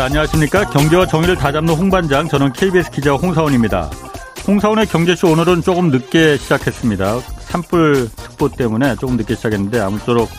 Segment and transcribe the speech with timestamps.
[0.00, 0.64] 네, 안녕하십니까.
[0.70, 3.90] 경제와 정의를 다잡는 홍반장, 저는 KBS 기자 홍사원입니다.
[4.48, 7.20] 홍사원의 경제쇼 오늘은 조금 늦게 시작했습니다.
[7.20, 10.30] 산불 특보 때문에 조금 늦게 시작했는데 아무쪼록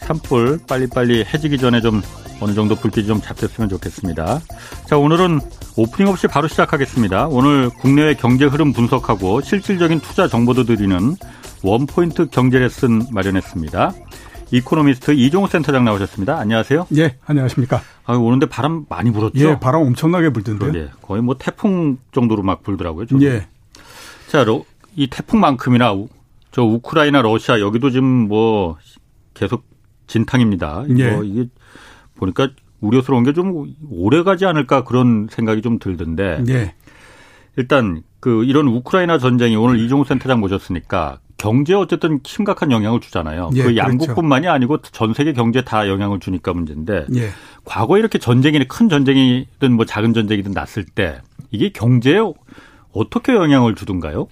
[0.00, 2.02] 산불 빨리빨리 해지기 전에 좀
[2.40, 4.38] 어느 정도 불길이 좀 잡혔으면 좋겠습니다.
[4.84, 5.40] 자, 오늘은
[5.76, 7.28] 오프닝 없이 바로 시작하겠습니다.
[7.28, 11.16] 오늘 국내외 경제 흐름 분석하고 실질적인 투자 정보도 드리는
[11.62, 13.94] 원포인트 경제 레슨 마련했습니다.
[14.50, 16.38] 이코노미스트 이종우 센터장 나오셨습니다.
[16.38, 16.86] 안녕하세요.
[16.96, 17.80] 예, 안녕하십니까.
[18.04, 19.32] 아, 오는데 바람 많이 불었죠?
[19.38, 20.72] 예, 바람 엄청나게 불던데요.
[20.74, 23.06] 예, 거의 뭐 태풍 정도로 막 불더라고요.
[23.06, 23.24] 저도.
[23.24, 23.48] 예.
[24.28, 24.44] 자,
[24.94, 25.94] 이 태풍만큼이나
[26.52, 28.78] 저 우크라이나, 러시아 여기도 지금 뭐
[29.34, 29.64] 계속
[30.06, 30.84] 진탕입니다.
[30.98, 31.10] 예.
[31.10, 31.48] 뭐 이게
[32.14, 32.48] 보니까
[32.80, 36.44] 우려스러운 게 좀 오래 가지 않을까 그런 생각이 좀 들던데.
[36.48, 36.74] 예.
[37.56, 43.50] 일단 그 이런 우크라이나 전쟁이 오늘 이종우 센터장 모셨으니까 경제에 어쨌든 심각한 영향을 주잖아요.
[43.54, 44.54] 예, 그 양국뿐만이 그렇죠.
[44.54, 47.28] 아니고 전 세계 경제에 다 영향을 주니까 문제인데 예.
[47.64, 51.20] 과거에 이렇게 전쟁이 큰 전쟁이든 뭐 작은 전쟁이든 났을 때
[51.50, 52.20] 이게 경제에
[52.92, 54.28] 어떻게 영향을 주던가요?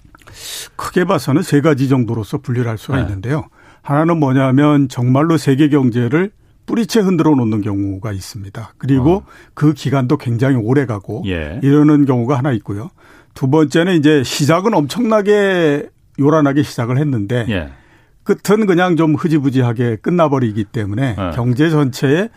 [0.75, 3.03] 크게 봐서는 세 가지 정도로서 분류를 할 수가 네.
[3.03, 3.47] 있는데요.
[3.81, 6.31] 하나는 뭐냐면 정말로 세계 경제를
[6.65, 8.73] 뿌리채 흔들어 놓는 경우가 있습니다.
[8.79, 9.25] 그리고 어.
[9.53, 11.59] 그 기간도 굉장히 오래 가고 예.
[11.61, 12.89] 이러는 경우가 하나 있고요.
[13.35, 17.71] 두 번째는 이제 시작은 엄청나게 요란하게 시작을 했는데 예.
[18.25, 21.31] 끝은 그냥 좀 흐지부지하게 끝나버리기 때문에 네.
[21.35, 22.29] 경제 전체에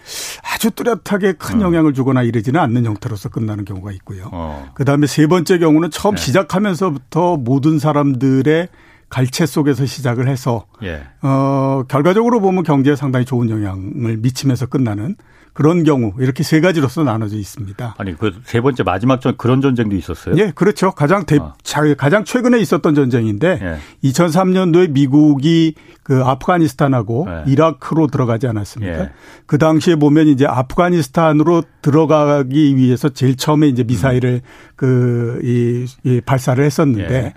[0.45, 1.65] 아주 뚜렷하게 큰 어.
[1.65, 4.29] 영향을 주거나 이러지는 않는 형태로서 끝나는 경우가 있고요.
[4.31, 4.71] 어.
[4.75, 6.23] 그 다음에 세 번째 경우는 처음 네.
[6.23, 8.69] 시작하면서부터 모든 사람들의
[9.09, 11.03] 갈채 속에서 시작을 해서 예.
[11.23, 15.17] 어 결과적으로 보면 경제에 상당히 좋은 영향을 미치면서 끝나는
[15.59, 17.97] 그런 경우 이렇게 세 가지로서 나눠져 있습니다.
[17.99, 20.37] 아니 그 세 번째 마지막 전 그런 전쟁도 있었어요?
[20.39, 20.93] 예, 그렇죠.
[20.93, 21.55] 가장 대, 어.
[21.65, 24.09] 자- 가장 최근에 있었던 전쟁인데 예.
[24.09, 25.75] 2003년도에 미국이
[26.05, 27.43] 그 아프가니스탄하고 네.
[27.53, 29.01] 이라크로 들어가지 않았습니까?
[29.01, 29.11] 예.
[29.47, 34.43] 그 당시에 보면 이제 아프가니스탄으로 들어가기 위해서 제일 처음에 이제 미사일을
[34.77, 37.35] 그, 이, 이 발사를 했었는데 예.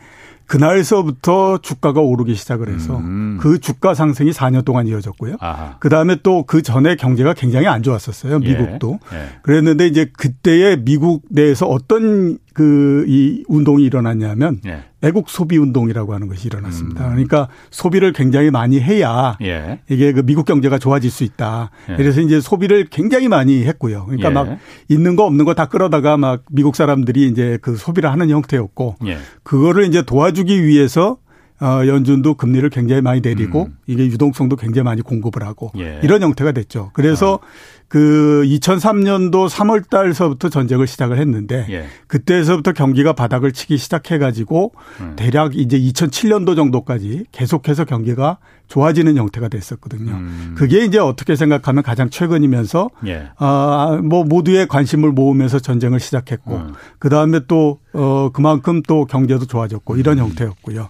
[0.52, 3.38] 그날서부터 주가가 오르기 시작을 해서 음.
[3.40, 5.38] 그 주가 상승이 4년 동안 이어졌고요.
[5.80, 8.40] 그 다음에 또 그 전에 경제가 굉장히 안 좋았었어요.
[8.44, 8.50] 예.
[8.50, 9.00] 미국도.
[9.14, 9.40] 예.
[9.44, 14.84] 그랬는데 이제 그때에 미국 내에서 어떤 그 이 운동이 일어났냐면 예.
[15.02, 17.06] 애국 소비 운동이라고 하는 것이 일어났습니다.
[17.06, 17.10] 음.
[17.12, 19.80] 그러니까 소비를 굉장히 많이 해야 예.
[19.90, 21.72] 이게 그 미국 경제가 좋아질 수 있다.
[21.90, 21.96] 예.
[21.96, 24.06] 그래서 이제 소비를 굉장히 많이 했고요.
[24.06, 24.34] 그러니까 예.
[24.34, 24.58] 막
[24.90, 29.18] 있는 거 없는 거 다 끌어다가 막 미국 사람들이 이제 그 소비를 하는 형태였고 예.
[29.44, 31.18] 그거를 이제 도와주기 위해서
[31.62, 33.78] 어, 연준도 금리를 굉장히 많이 내리고 음.
[33.86, 36.00] 이게 유동성도 굉장히 많이 공급을 하고 예.
[36.02, 36.90] 이런 형태가 됐죠.
[36.94, 37.40] 그래서
[37.88, 41.86] 그 2003년도 3월 달서부터 전쟁을 시작을 했는데 예.
[42.08, 45.14] 그때서부터 경기가 바닥을 치기 시작해 가지고 음.
[45.16, 48.40] 대략 이제 2007년도 정도까지 계속해서 경기가
[48.72, 50.14] 좋아지는 형태가 됐었거든요.
[50.14, 50.56] 음.
[50.58, 53.28] 그게 이제 어떻게 생각하면 가장 최근이면서 예.
[53.38, 56.74] 아, 뭐 모두의 관심을 모으면서 전쟁을 시작했고 음.
[56.98, 60.24] 그 다음에 또 어, 그만큼 또 경제도 좋아졌고 이런 음.
[60.24, 60.88] 형태였고요.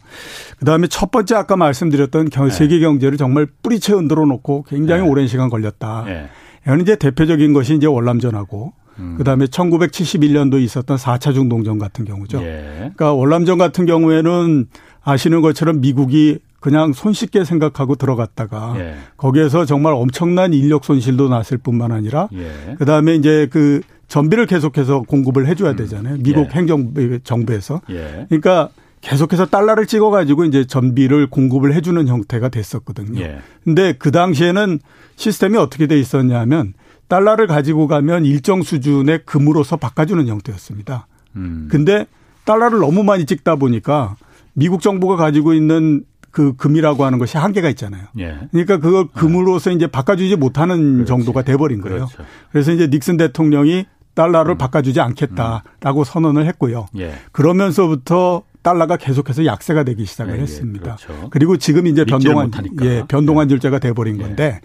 [0.59, 2.53] 그 다음에 첫 번째 아까 말씀드렸던 경- 네.
[2.53, 5.09] 세계 경제를 정말 뿌리채 흔들어 놓고 굉장히 네.
[5.09, 6.05] 오랜 시간 걸렸다.
[6.07, 6.29] 예.
[6.63, 9.15] 이건 이제 대표적인 것이 이제 월남전하고 음.
[9.17, 12.43] 그다음에 1971년도에 있었던 4차 중동전 같은 경우죠.
[12.43, 12.75] 예.
[12.77, 14.67] 그러니까 월남전 같은 경우에는
[15.03, 18.95] 아시는 것처럼 미국이 그냥 손쉽게 생각하고 들어갔다가 예.
[19.17, 22.75] 거기에서 정말 엄청난 인력 손실도 났을 뿐만 아니라 예.
[22.77, 26.17] 그다음에 이제 그 전비를 계속해서 공급을 해줘야 되잖아요.
[26.19, 26.49] 미국 예.
[26.51, 27.81] 행정부 정부에서.
[27.89, 28.27] 예.
[28.29, 28.69] 그러니까
[29.01, 33.19] 계속해서 달러를 찍어 가지고 이제 전비를 공급을 해 주는 형태가 됐었거든요.
[33.19, 33.39] 예.
[33.63, 34.79] 근데 그 당시에는
[35.15, 36.73] 시스템이 어떻게 돼 있었냐면
[37.07, 41.07] 달러를 가지고 가면 일정 수준의 금으로서 바꿔주는 형태였습니다.
[41.37, 41.67] 음.
[41.71, 42.05] 근데
[42.45, 44.15] 달러를 너무 많이 찍다 보니까
[44.53, 48.03] 미국 정부가 가지고 있는 그 금이라고 하는 것이 한계가 있잖아요.
[48.19, 48.39] 예.
[48.51, 51.07] 그러니까 그걸 금으로서 이제 바꿔주지 못하는 그렇지.
[51.07, 52.07] 정도가 돼버린 거예요.
[52.07, 52.23] 그렇죠.
[52.51, 54.57] 그래서 이제 닉슨 대통령이 달러를 음.
[54.57, 56.87] 바꿔주지 않겠다라고 선언을 했고요.
[56.97, 57.13] 예.
[57.31, 60.95] 그러면서부터 달러가 계속해서 약세가 되기 시작을 예, 예, 했습니다.
[60.95, 61.29] 그렇죠.
[61.31, 62.51] 그리고 지금 이제 믿지를 변동한.
[62.83, 64.23] 예, 변동한 질제가 돼버린 예.
[64.23, 64.61] 건데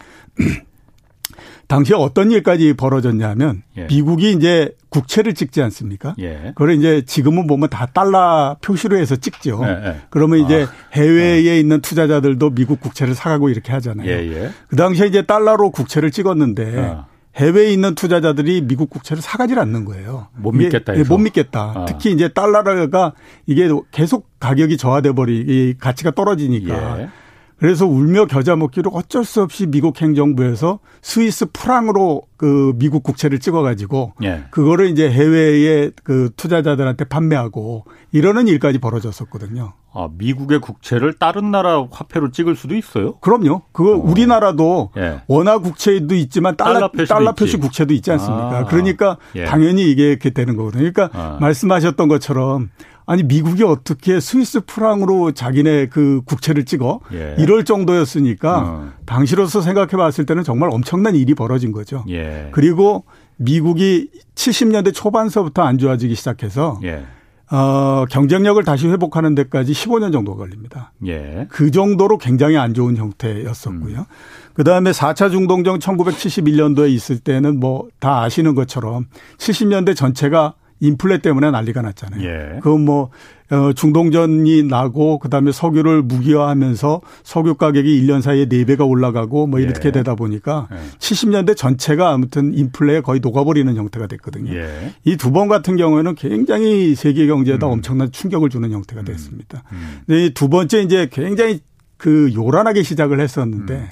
[1.69, 3.87] 당시에 어떤 일까지 벌어졌냐면 예.
[3.87, 6.15] 미국이 이제 국채를 찍지 않습니까?
[6.21, 6.53] 예.
[6.55, 9.61] 그걸 이제 지금은 보면 다 달러 표시로 해서 찍죠.
[9.65, 9.97] 예, 예.
[10.11, 10.73] 그러면 이제 아.
[10.95, 14.09] 해외에 있는 투자자들도 미국 국채를 사가고 이렇게 하잖아요.
[14.09, 14.51] 예, 예.
[14.69, 17.07] 그 당시에 이제 달러로 국채를 찍었는데 아.
[17.35, 20.29] 해외에 있는 투자자들이 미국 국채를 사가질 않는 거예요.
[20.37, 21.13] 못 이게- 믿겠다 예, 해서.
[21.13, 21.73] 못 믿겠다.
[21.75, 21.85] 아.
[21.87, 23.13] 특히 이제 달러가
[23.47, 27.09] 이게 계속 가격이 저하돼 버리, 이 가치가 떨어지니까.
[27.57, 27.67] 예.
[27.67, 34.13] 그래서 울며 겨자 먹기로 어쩔 수 없이 미국 행정부에서 스위스 프랑으로 그 미국 국채를 찍어가지고
[34.25, 34.45] 예.
[34.51, 39.73] 그거를 이제 해외의 그 투자자들한테 판매하고 이러는 일까지 벌어졌었거든요.
[39.99, 43.15] 아, 미국의 국채를 다른 나라 화폐로 찍을 수도 있어요?
[43.21, 43.63] 그럼요.
[43.73, 43.95] 그거 어.
[43.97, 45.23] 우리나라도 예.
[45.27, 48.59] 원화 국채도 있지만 달러, 달러 표시 국채도 있지 않습니까?
[48.59, 48.65] 아.
[48.67, 49.47] 그러니까 예.
[49.47, 50.93] 당연히 이게 이렇게 되는 거거든요.
[50.93, 51.39] 그러니까 아.
[51.41, 52.69] 말씀하셨던 것처럼
[53.07, 57.37] 아니 미국이 어떻게 스위스 프랑으로 자기네 그 국채를 찍어 예.
[57.39, 58.89] 이럴 정도였으니까 어.
[59.07, 62.05] 당시로서 생각해 봤을 때는 정말 엄청난 일이 벌어진 거죠.
[62.09, 62.49] 예.
[62.51, 63.05] 그리고
[63.37, 67.05] 미국이 70년대 초반서부터 안 좋아지기 시작해서 예.
[67.49, 70.91] 어, 경쟁력을 다시 회복하는 데까지 15년 정도 걸립니다.
[71.07, 71.47] 예.
[71.49, 73.99] 그 정도로 굉장히 안 좋은 형태였었고요.
[73.99, 74.05] 음.
[74.53, 79.07] 그 다음에 4차 중동정 1971년도에 있을 때는 뭐 다 아시는 것처럼
[79.39, 82.23] 70년대 전체가 인플레 때문에 난리가 났잖아요.
[82.25, 82.61] 예.
[82.61, 83.11] 그뭐
[83.51, 89.93] 어, 중동전이 나고 그다음에 석유를 무기화하면서 석유 가격이 1년 사이에 4배가 올라가고 뭐 이렇게 예.
[89.93, 90.77] 되다 보니까 예.
[90.99, 94.53] 70년대 전체가 아무튼 인플레에 거의 녹아버리는 형태가 됐거든요.
[94.53, 94.93] 예.
[95.05, 97.73] 이두 번 같은 경우에는 굉장히 세계 경제에다 음.
[97.73, 99.05] 엄청난 충격을 주는 형태가 음.
[99.05, 99.63] 됐습니다.
[99.73, 100.01] 음.
[100.11, 100.31] 음.
[100.35, 101.61] 두 번째 이제 굉장히
[101.97, 103.89] 그 요란하게 시작을 했었는데 음.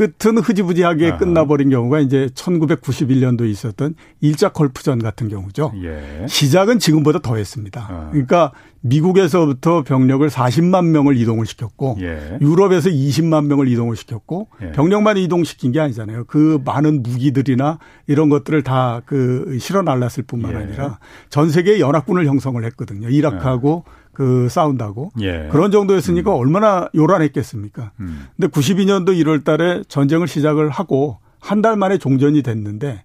[0.00, 1.16] 끝은 흐지부지하게 아.
[1.18, 5.72] 끝나버린 경우가 이제 1991년도에 있었던 일자 컬프전 같은 경우죠.
[5.82, 6.26] 예.
[6.26, 7.86] 시작은 지금보다 더 했습니다.
[7.90, 8.08] 아.
[8.10, 8.52] 그러니까
[8.82, 12.38] 미국에서부터 병력을 40만 명을 이동을 시켰고 예.
[12.40, 14.72] 유럽에서 20만 명을 이동을 시켰고 예.
[14.72, 16.24] 병력만 이동시킨 게 아니잖아요.
[16.24, 20.56] 그 많은 무기들이나 이런 것들을 다 그 실어 날랐을 뿐만 예.
[20.56, 20.98] 아니라
[21.28, 23.08] 전 세계 연합군을 형성을 했거든요.
[23.08, 23.99] 이라크하고 예.
[24.12, 25.48] 그 싸운다고 예.
[25.50, 26.36] 그런 정도였으니까 음.
[26.38, 27.92] 얼마나 요란했겠습니까?
[28.00, 28.26] 음.
[28.36, 33.02] 근데 92년도 1월 달에 전쟁을 시작을 하고 한 달 만에 종전이 됐는데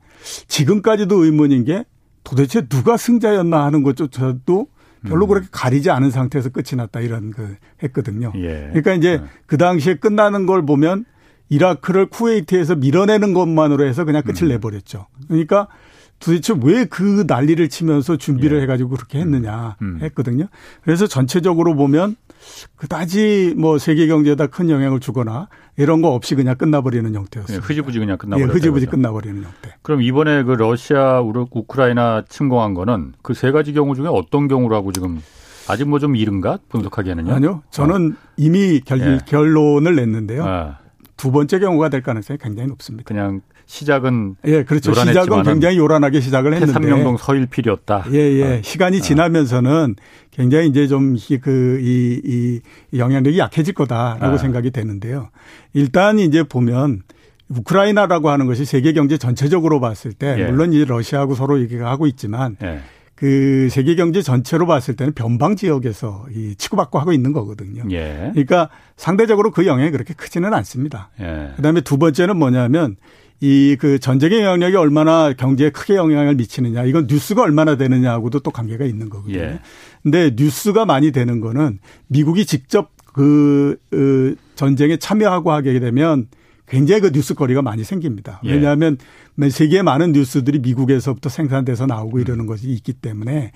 [0.47, 1.85] 지금까지도 의문인 게
[2.23, 4.67] 도대체 누가 승자였나 하는 것조차도
[5.07, 5.29] 별로 음.
[5.29, 8.31] 그렇게 가리지 않은 상태에서 끝이 났다 이런 그 했거든요.
[8.35, 8.67] 예.
[8.73, 9.23] 그러니까 이제 네.
[9.45, 11.05] 그 당시에 끝나는 걸 보면
[11.49, 14.49] 이라크를 쿠웨이트에서 밀어내는 것만으로 해서 그냥 끝을 음.
[14.49, 15.05] 내버렸죠.
[15.27, 15.67] 그러니까
[16.19, 18.63] 도대체 왜 그 난리를 치면서 준비를 예.
[18.63, 19.97] 해가지고 그렇게 했느냐 음.
[19.99, 20.03] 음.
[20.03, 20.47] 했거든요.
[20.83, 22.15] 그래서 전체적으로 보면
[22.75, 25.47] 그다지 뭐 세계 경제에다 큰 영향을 주거나
[25.77, 27.57] 이런 거 없이 그냥 끝나버리는 형태였어요.
[27.57, 28.49] 예, 흐지부지 그냥 끝나버렸다.
[28.49, 29.75] 예, 흐지부지 끝나버리는 형태.
[29.81, 35.21] 그럼 이번에 그 러시아 우크라이나 침공한 거는 그 세 가지 경우 중에 어떤 경우라고 지금
[35.67, 37.33] 아직 뭐 좀 이른가 분석하기에는요?
[37.33, 38.15] 아니요, 저는 어.
[38.37, 39.19] 이미 결, 예.
[39.25, 40.45] 결론을 냈는데요.
[40.45, 40.77] 아.
[41.17, 43.07] 두 번째 경우가 될 가능성이 굉장히 높습니다.
[43.07, 44.93] 그냥 시작은 예, 그렇죠.
[44.93, 48.05] 시작은 굉장히 요란하게 시작을 했는데 삼명동 서일필이었다.
[48.11, 48.43] 예, 예.
[48.43, 48.61] 어.
[48.61, 49.01] 시간이 아.
[49.01, 49.95] 지나면서는
[50.31, 52.61] 굉장히 이제 좀 그이 이
[52.97, 54.37] 영향력이 약해질 거다라고 아.
[54.37, 55.29] 생각이 되는데요.
[55.73, 57.01] 일단 이제 보면
[57.49, 60.45] 우크라이나라고 하는 것이 세계 경제 전체적으로 봤을 때 예.
[60.45, 62.79] 물론 이제 러시아하고 서로 얘기가 하고 있지만 예.
[63.15, 67.83] 그 세계 경제 전체로 봤을 때는 변방 지역에서 이 치고받고 하고 있는 거거든요.
[67.91, 68.31] 예.
[68.33, 71.11] 그러니까 상대적으로 그 영향이 그렇게 크지는 않습니다.
[71.21, 71.53] 예.
[71.55, 72.97] 그다음에 두 번째는 뭐냐면
[73.45, 78.85] 이 그 전쟁의 영향력이 얼마나 경제에 크게 영향을 미치느냐 이건 뉴스가 얼마나 되느냐하고도 또 관계가
[78.85, 79.37] 있는 거거든요.
[79.37, 79.59] 예.
[80.01, 86.27] 근데 뉴스가 많이 되는 거는 미국이 직접 그, 그 전쟁에 참여하고 하게 되면
[86.67, 88.41] 굉장히 그 뉴스거리가 많이 생깁니다.
[88.45, 88.51] 예.
[88.53, 88.97] 왜냐하면
[89.49, 93.51] 세계의 많은 뉴스들이 미국에서부터 생산돼서 나오고 이러는 것이 있기 때문에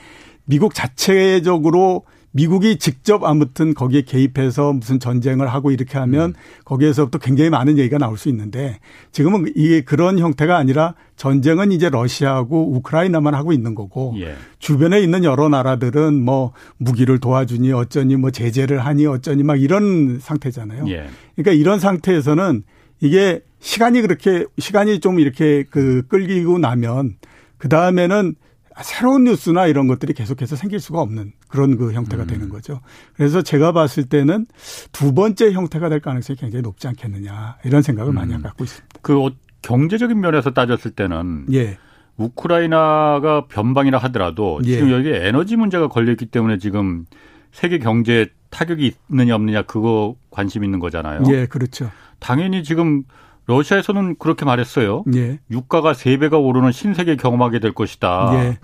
[0.45, 6.33] 미국 자체적으로 미국이 직접 아무튼 거기에 개입해서 무슨 전쟁을 하고 이렇게 하면 음.
[6.65, 8.79] 거기에서부터 굉장히 많은 얘기가 나올 수 있는데
[9.11, 14.35] 지금은 이게 그런 형태가 아니라 전쟁은 이제 러시아하고 우크라이나만 하고 있는 거고 예.
[14.59, 20.87] 주변에 있는 여러 나라들은 뭐 무기를 도와주니 어쩌니 뭐 제재를 하니 어쩌니 막 이런 상태잖아요.
[20.89, 21.07] 예.
[21.35, 22.63] 그러니까 이런 상태에서는
[23.01, 27.15] 이게 시간이 그렇게 시간이 좀 이렇게 그 끌리고 나면
[27.57, 28.35] 그 다음에는
[28.83, 32.27] 새로운 뉴스나 이런 것들이 계속해서 생길 수가 없는 그런 그 형태가 음.
[32.27, 32.81] 되는 거죠.
[33.15, 34.45] 그래서 제가 봤을 때는
[34.91, 38.15] 두 번째 형태가 될 가능성이 굉장히 높지 않겠느냐 이런 생각을 음.
[38.15, 38.99] 많이 갖고 있습니다.
[39.01, 39.31] 그 어,
[39.61, 41.77] 경제적인 면에서 따졌을 때는 예.
[42.17, 44.75] 우크라이나가 변방이라 하더라도 예.
[44.75, 47.05] 지금 여기 에너지 문제가 걸렸기 때문에 지금
[47.51, 51.23] 세계 경제에 타격이 있느냐 없느냐 그거 관심 있는 거잖아요.
[51.29, 51.91] 예, 그렇죠.
[52.19, 53.03] 당연히 지금
[53.49, 55.03] 러시아에서는 그렇게 말했어요.
[55.15, 55.39] 예.
[55.49, 58.29] 유가가 3배가 오르는 신세계 경험하게 될 것이다.
[58.35, 58.57] 예.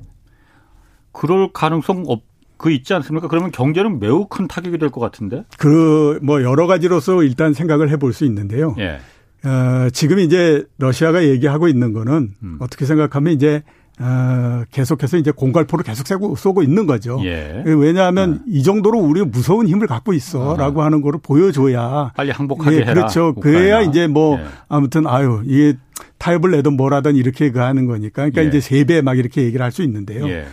[1.12, 2.22] 그럴 가능성 없,
[2.58, 3.28] 그 있지 않습니까?
[3.28, 5.44] 그러면 경제는 매우 큰 타격이 될 것 같은데?
[5.58, 8.76] 그, 뭐, 여러 가지로서 일단 생각을 해볼 수 있는데요.
[8.78, 9.00] 예.
[9.48, 12.58] 어, 지금 이제 러시아가 얘기하고 있는 거는 음.
[12.60, 13.64] 어떻게 생각하면 이제
[14.00, 17.20] 어, 계속해서 이제 공갈포를 계속 쏘고, 쏘고 있는 거죠.
[17.24, 17.64] 예.
[17.66, 18.58] 왜냐하면 네.
[18.60, 20.86] 이 정도로 우리 무서운 힘을 갖고 있어라고 아.
[20.86, 22.94] 하는 거를 보여줘야 빨리 항복하게 예, 해라.
[22.94, 23.34] 그렇죠.
[23.38, 23.60] 우크라이나.
[23.60, 24.46] 그래야 이제 뭐 예.
[24.68, 25.78] 아무튼 아유 이게
[26.18, 28.24] 타협을 내든 뭐라든 이렇게 그 하는 거니까.
[28.30, 28.48] 그러니까 예.
[28.48, 30.28] 이제 세 배 막 이렇게 얘기를 할 수 있는데요.
[30.28, 30.46] 예.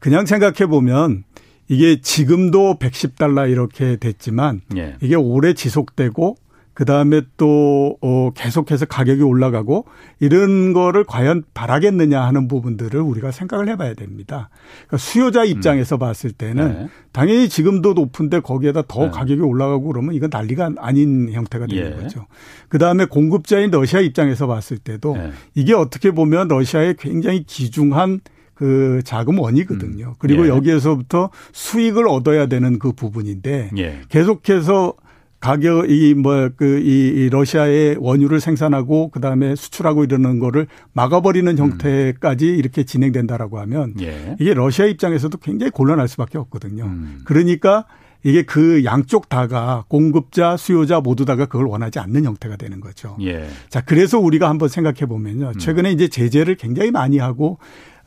[0.00, 1.24] 그냥 생각해 보면
[1.68, 4.96] 이게 지금도 110달러 이렇게 됐지만 예.
[5.00, 6.36] 이게 오래 지속되고
[6.78, 9.86] 그 다음에 또, 어, 계속해서 가격이 올라가고
[10.20, 14.48] 이런 거를 과연 바라겠느냐 하는 부분들을 우리가 생각을 해봐야 됩니다.
[14.86, 15.98] 그러니까 수요자 입장에서 음.
[15.98, 16.88] 봤을 때는 네.
[17.10, 19.10] 당연히 지금도 높은데 거기에다 더 네.
[19.10, 22.00] 가격이 올라가고 그러면 이건 난리가 아닌 형태가 되는 예.
[22.00, 22.26] 거죠.
[22.68, 25.32] 그 다음에 공급자인 러시아 입장에서 봤을 때도 네.
[25.56, 28.20] 이게 어떻게 보면 러시아의 굉장히 기중한
[28.54, 30.06] 그 자금 원이거든요.
[30.10, 30.14] 음.
[30.20, 30.50] 그리고 예.
[30.50, 34.00] 여기에서부터 수익을 얻어야 되는 그 부분인데 예.
[34.10, 34.94] 계속해서
[35.40, 41.58] 가격 이 뭐그이 이 러시아의 원유를 생산하고 그다음에 수출하고 이러는 거를 막아버리는 음.
[41.58, 44.36] 형태까지 이렇게 진행된다라고 하면 예.
[44.40, 46.84] 이게 러시아 입장에서도 굉장히 곤란할 수밖에 없거든요.
[46.84, 47.20] 음.
[47.24, 47.84] 그러니까
[48.24, 53.16] 이게 그 양쪽 다가 공급자, 수요자 모두 다가 그걸 원하지 않는 형태가 되는 거죠.
[53.20, 53.48] 예.
[53.68, 55.52] 자, 그래서 우리가 한번 생각해 보면요.
[55.54, 55.58] 음.
[55.58, 57.58] 최근에 이제 제재를 굉장히 많이 하고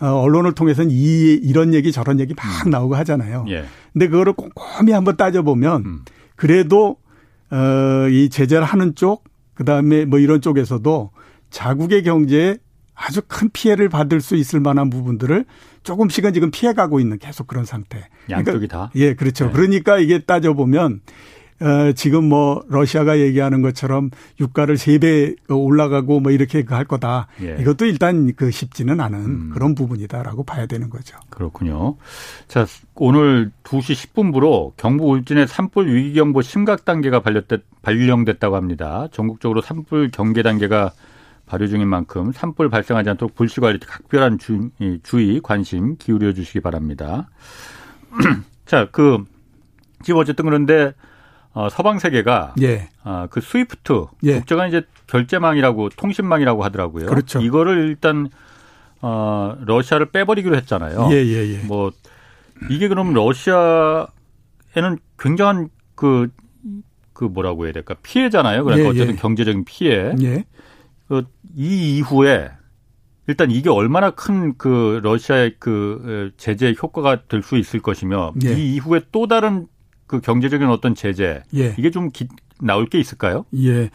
[0.01, 2.71] 어, 언론을 통해서는 이 이런 얘기 저런 얘기 막 음.
[2.71, 3.45] 나오고 하잖아요.
[3.49, 3.63] 예.
[3.93, 5.99] 근데 그거를 꼼꼼히 한번 따져 보면 음.
[6.35, 6.97] 그래도
[7.51, 11.11] 어, 이 제재를 하는 쪽, 그 다음에 뭐 이런 쪽에서도
[11.49, 12.57] 자국의 경제에
[12.95, 15.45] 아주 큰 피해를 받을 수 있을 만한 부분들을
[15.83, 18.07] 조금씩은 지금 피해가고 있는 계속 그런 상태.
[18.29, 18.91] 양쪽이 그러니까, 다.
[18.95, 19.47] 예, 그렇죠.
[19.47, 19.51] 네.
[19.51, 21.40] 그러니까 이게 따져보면 어,
[21.95, 27.27] 지금 뭐 러시아가 얘기하는 것처럼 유가를 세 배 올라가고 뭐 이렇게 할 거다.
[27.41, 27.57] 예.
[27.59, 29.49] 이것도 일단 그 쉽지는 않은 음.
[29.53, 31.17] 그런 부분이다라고 봐야 되는 거죠.
[31.29, 31.95] 그렇군요.
[32.47, 32.65] 자,
[32.95, 39.07] 오늘 2시 10분부로 경부 울진의 산불 위기경보 심각 단계가 발령됐, 발령됐다고 합니다.
[39.11, 40.91] 전국적으로 산불 경계 단계가
[41.47, 44.69] 발효 중인 만큼 산불 발생하지 않도록 불씨 관리 각별한 주,
[45.03, 47.29] 주의 관심 기울여 주시기 바랍니다.
[48.65, 49.23] 자, 그
[50.03, 50.93] 지금 어쨌든 그런데
[51.53, 52.89] 어, 서방 세계가 예.
[53.03, 54.35] 어, 그 스위프트 예.
[54.37, 57.07] 국제간 이제 결제망이라고 통신망이라고 하더라고요.
[57.07, 57.41] 그렇죠.
[57.41, 58.29] 이거를 일단
[59.01, 61.09] 어, 러시아를 빼버리기로 했잖아요.
[61.11, 61.57] 예, 예, 예.
[61.65, 61.91] 뭐
[62.69, 66.29] 이게 그럼 러시아에는 굉장한 그,
[67.13, 68.63] 그 뭐라고 해야 될까 피해잖아요.
[68.63, 69.19] 그러니까 예, 어쨌든 예.
[69.19, 70.13] 경제적인 피해.
[70.21, 70.45] 예.
[71.07, 71.23] 그,
[71.55, 72.51] 이 이후에
[73.27, 78.53] 일단 이게 얼마나 큰 그 러시아의 그 제재 효과가 될 수 있을 것이며 예.
[78.53, 79.67] 이 이후에 또 다른
[80.11, 81.73] 그 경제적인 어떤 제재 예.
[81.79, 82.27] 이게 좀 기,
[82.59, 83.45] 나올 게 있을까요?
[83.55, 83.89] 예.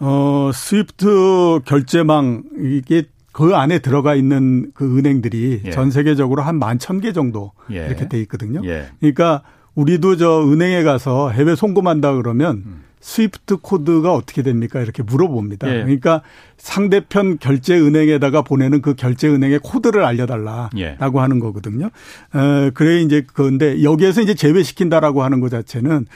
[0.00, 5.70] 어, 스위프트 결제망 이게 그 안에 들어가 있는 그 은행들이 예.
[5.70, 7.86] 전 세계적으로 한 만 천 개 정도 예.
[7.86, 8.62] 이렇게 돼 있거든요.
[8.64, 8.88] 예.
[8.98, 9.42] 그러니까
[9.76, 12.82] 우리도 저 은행에 가서 해외 송금한다 그러면 음.
[13.00, 14.80] 스위프트 코드가 어떻게 됩니까?
[14.80, 15.68] 이렇게 물어봅니다.
[15.68, 15.82] 예.
[15.82, 16.22] 그러니까
[16.58, 20.96] 상대편 결제 은행에다가 보내는 그 결제 은행의 코드를 알려달라라고 예.
[21.00, 21.86] 하는 거거든요.
[22.34, 26.06] 어, 그래 이제 그런데 여기에서 이제 제외시킨다라고 하는 것 자체는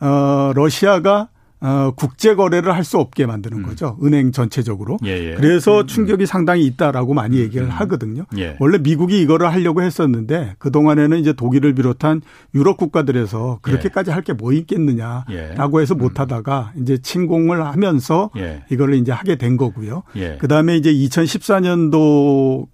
[0.00, 1.28] 어, 러시아가
[1.60, 3.62] 어, 국제 거래를 할 수 없게 만드는 음.
[3.64, 3.98] 거죠.
[4.02, 4.96] 은행 전체적으로.
[5.04, 5.34] 예, 예.
[5.34, 5.86] 그래서 음, 음.
[5.86, 6.26] 충격이 음.
[6.26, 7.70] 상당히 있다라고 많이 음, 얘기를 음.
[7.70, 8.24] 하거든요.
[8.38, 8.56] 예.
[8.60, 12.22] 원래 미국이 이거를 하려고 했었는데 그동안에는 이제 독일을 비롯한
[12.54, 14.14] 유럽 국가들에서 그렇게까지 예.
[14.14, 18.64] 할게 뭐 있겠느냐라고 해서 못 하다가 이제 침공을 하면서 예.
[18.70, 20.02] 이거를 이제 하게 된 거고요.
[20.16, 20.38] 예.
[20.38, 22.68] 그다음에 이제 2014년도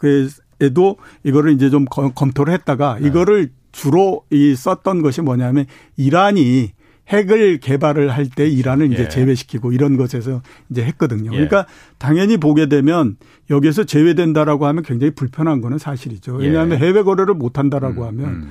[0.61, 3.09] 에도 이거를 이제 좀 검토를 했다가 네.
[3.09, 6.71] 이거를 주로 이 썼던 것이 뭐냐면 이란이
[7.09, 9.09] 핵을 개발을 할 때 이란을 이제 예.
[9.09, 11.31] 제외시키고 이런 것에서 이제 했거든요.
[11.33, 11.37] 예.
[11.37, 11.67] 그러니까
[11.99, 13.17] 당연히 보게 되면
[13.51, 16.39] 여기에서 제외된다라고 하면 굉장히 불편한 거는 사실이죠.
[16.43, 16.47] 예.
[16.47, 18.51] 왜냐하면 해외 거래를 못 한다라고 음, 하면 음.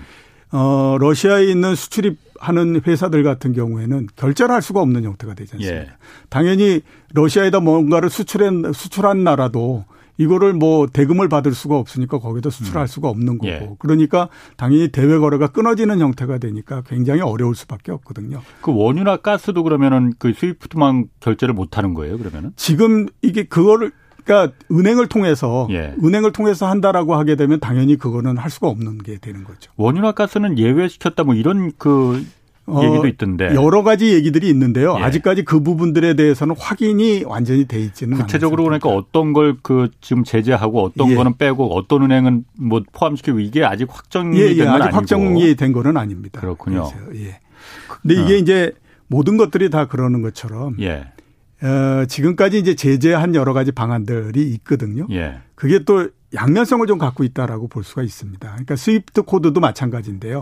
[0.51, 5.81] 어 러시아에 있는 수출입하는 회사들 같은 경우에는 결제를 할 수가 없는 형태가 되지 않습니까?
[5.81, 5.89] 예.
[6.29, 6.81] 당연히
[7.13, 9.85] 러시아에다 뭔가를 수출한 수출한 나라도
[10.17, 12.87] 이거를 뭐 대금을 받을 수가 없으니까 거기다 수출할 음.
[12.87, 13.47] 수가 없는 거고.
[13.47, 13.69] 예.
[13.79, 18.41] 그러니까 당연히 대외 거래가 끊어지는 형태가 되니까 굉장히 어려울 수밖에 없거든요.
[18.61, 22.51] 그 원유나 가스도 그러면은 그 스위프트만 결제를 못 하는 거예요, 그러면은?
[22.55, 23.91] 지금 이게 그거를
[24.23, 25.95] 그러니까 은행을 통해서 예.
[26.03, 29.71] 은행을 통해서 한다라고 하게 되면 당연히 그거는 할 수가 없는 게 되는 거죠.
[29.75, 32.25] 원유나 가스는 예외시켰다 뭐 이런 그
[32.65, 34.95] 어, 얘기도 있던데 여러 가지 얘기들이 있는데요.
[34.97, 35.03] 예.
[35.03, 40.83] 아직까지 그 부분들에 대해서는 확인이 완전히 돼 있지는 구체적으로 그러니까 어떤 걸 그 지금 제재하고
[40.83, 41.15] 어떤 예.
[41.15, 44.55] 거는 빼고 어떤 은행은 뭐 포함시키고 이게 아직 확정이 예, 예.
[44.55, 46.41] 된건 아직 아니고 확정이 된 거는 아닙니다.
[46.41, 46.89] 그렇군요.
[46.89, 47.39] 그래서, 예.
[48.01, 48.37] 근데 이게 어.
[48.37, 48.71] 이제
[49.07, 51.07] 모든 것들이 다 그러는 것처럼 예.
[51.61, 55.07] 어, 지금까지 이제 제재한 여러 가지 방안들이 있거든요.
[55.11, 55.39] 예.
[55.55, 58.47] 그게 또 양면성을 좀 갖고 있다라고 볼 수가 있습니다.
[58.49, 60.41] 그러니까 스위프트 코드도 마찬가지인데요.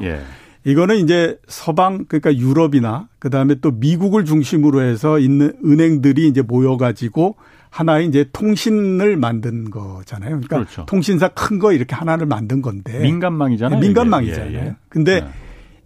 [0.65, 0.71] 예.
[0.71, 7.35] 이거는 이제 서방 그러니까 유럽이나 그다음에 또 미국을 중심으로 해서 있는 은행들이 이제 모여 가지고
[7.69, 10.31] 하나의 이제 통신을 만든 거잖아요.
[10.41, 10.85] 그러니까 그렇죠.
[10.87, 13.79] 통신사 큰 거 이렇게 하나를 만든 건데 민간망이잖아요.
[13.79, 14.51] 네, 민간망이잖아요.
[14.57, 14.75] 예, 예.
[14.89, 15.27] 근데 네.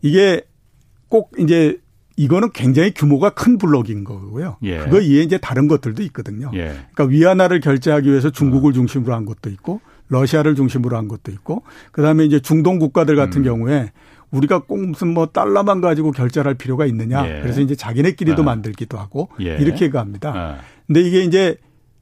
[0.01, 0.41] 이게
[1.09, 1.77] 꼭 이제
[2.17, 4.57] 이거는 굉장히 규모가 큰 블록인 거고요.
[4.63, 4.79] 예.
[4.79, 6.49] 그거 이외에 이제 다른 것들도 있거든요.
[6.53, 6.73] 예.
[6.93, 8.73] 그러니까 위안화를 결제하기 위해서 중국을 어.
[8.73, 13.43] 중심으로 한 것도 있고 러시아를 중심으로 한 것도 있고 그다음에 이제 중동 국가들 같은 음.
[13.43, 13.91] 경우에
[14.35, 17.27] 우리가 꼭 무슨 뭐 달러만 가지고 결제할 필요가 있느냐.
[17.27, 17.41] 예.
[17.41, 18.45] 그래서 이제 자기네끼리도 아.
[18.45, 19.57] 만들기도 하고 예.
[19.57, 20.33] 이렇게 갑니다.
[20.35, 20.57] 아.
[20.87, 21.57] 근데 이게 이제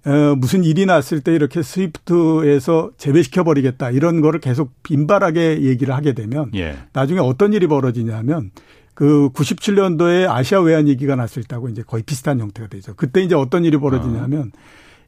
[0.05, 6.13] 어, 무슨 일이 났을 때 이렇게 스위프트에서 제외시켜 버리겠다 이런 거를 계속 빈발하게 얘기를 하게
[6.13, 6.75] 되면 예.
[6.91, 8.51] 나중에 어떤 일이 벌어지냐면
[8.93, 12.93] 그 97년도에 아시아 외환 위기가 났을 때하고 이제 거의 비슷한 형태가 되죠.
[12.95, 14.51] 그때 이제 어떤 일이 벌어지냐면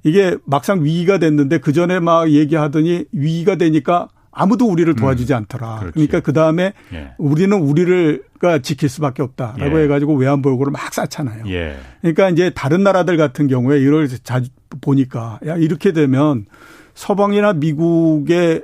[0.03, 4.95] 이게 막상 위기가 됐는데 그 전에 막 얘기하더니 위기가 되니까 아무도 우리를 음.
[4.95, 5.37] 도와주지 음.
[5.37, 5.79] 않더라.
[5.79, 5.93] 그렇지.
[5.93, 7.13] 그러니까 그 다음에 예.
[7.17, 9.83] 우리는 우리를가 지킬 수밖에 없다라고 예.
[9.83, 11.45] 해가지고 외환보육으를 막 쌓잖아요.
[11.47, 11.77] 예.
[12.01, 14.49] 그러니까 이제 다른 나라들 같은 경우에 이걸 자주
[14.81, 16.45] 보니까 야 이렇게 되면
[16.93, 18.63] 서방이나 미국의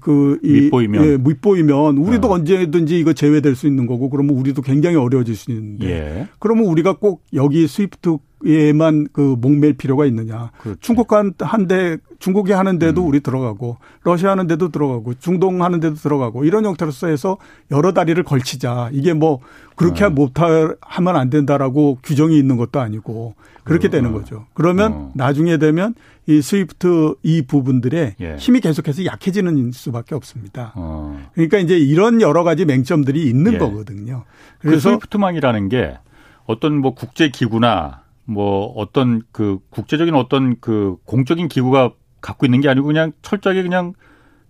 [0.00, 1.04] 그, 이, 밑보이면.
[1.04, 2.34] 예, 밑보이면 우리도 어.
[2.34, 5.86] 언제든지 이거 제외될 수 있는 거고 그러면 우리도 굉장히 어려워질 수 있는데.
[5.88, 6.28] 예.
[6.38, 10.50] 그러면 우리가 꼭 여기 스위프트에만 그 목맬 필요가 있느냐.
[10.62, 10.78] 그렇죠.
[10.80, 13.08] 중국 한데 중국이 하는데도 음.
[13.08, 17.36] 우리 들어가고 러시아 하는데도 들어가고 중동 하는데도 들어가고 이런 형태로서 해서
[17.70, 18.90] 여러 다리를 걸치자.
[18.92, 19.40] 이게 뭐
[19.76, 20.10] 그렇게 어.
[20.10, 20.76] 못하면
[21.16, 23.34] 안 된다라고 규정이 있는 것도 아니고
[23.68, 24.46] 그렇게 되는 거죠.
[24.54, 25.12] 그러면 어.
[25.14, 25.94] 나중에 되면
[26.26, 28.36] 이 스위프트 이 부분들의 예.
[28.36, 30.72] 힘이 계속해서 약해지는 수밖에 없습니다.
[30.74, 31.18] 어.
[31.34, 33.58] 그러니까 이제 이런 여러 가지 맹점들이 있는 예.
[33.58, 34.24] 거거든요.
[34.58, 35.98] 그 그래서 그 스위프트망이라는 게
[36.46, 42.68] 어떤 뭐 국제 기구나 뭐 어떤 그 국제적인 어떤 그 공적인 기구가 갖고 있는 게
[42.68, 44.07] 아니고 그냥 철저하게 그냥 예,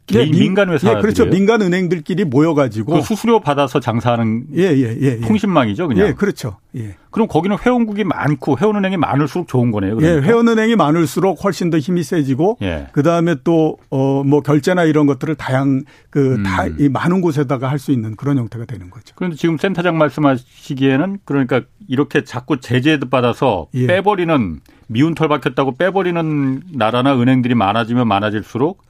[0.08, 1.26] 개인 예, 민간 회사 예, 그렇죠.
[1.26, 6.08] 민간 은행들끼리 모여가지고 그 수수료 받아서 장사하는 예, 예, 예, 예, 통신망이죠, 그냥.
[6.08, 6.56] 예, 그렇죠.
[6.76, 6.96] 예.
[7.10, 9.96] 그럼 거기는 회원국이 많고 회원은행이 많을수록 좋은 거네요.
[9.96, 10.16] 그러니까.
[10.16, 12.88] 예, 회원은행이 많을수록 훨씬 더 힘이 세지고 예.
[12.92, 16.92] 그 다음에 또어뭐 결제나 이런 것들을 다양 그다 음.
[16.92, 19.14] 많은 곳에다가 할 수 있는 그런 형태가 되는 거죠.
[19.14, 23.86] 그런데 지금 센터장 말씀하시기에는 그러니까 이렇게 자꾸 제재 받아서 예.
[23.86, 28.82] 빼버리는 미운 털 박혔다고 빼버리는 나라나 은행들이 많아지면 많아질수록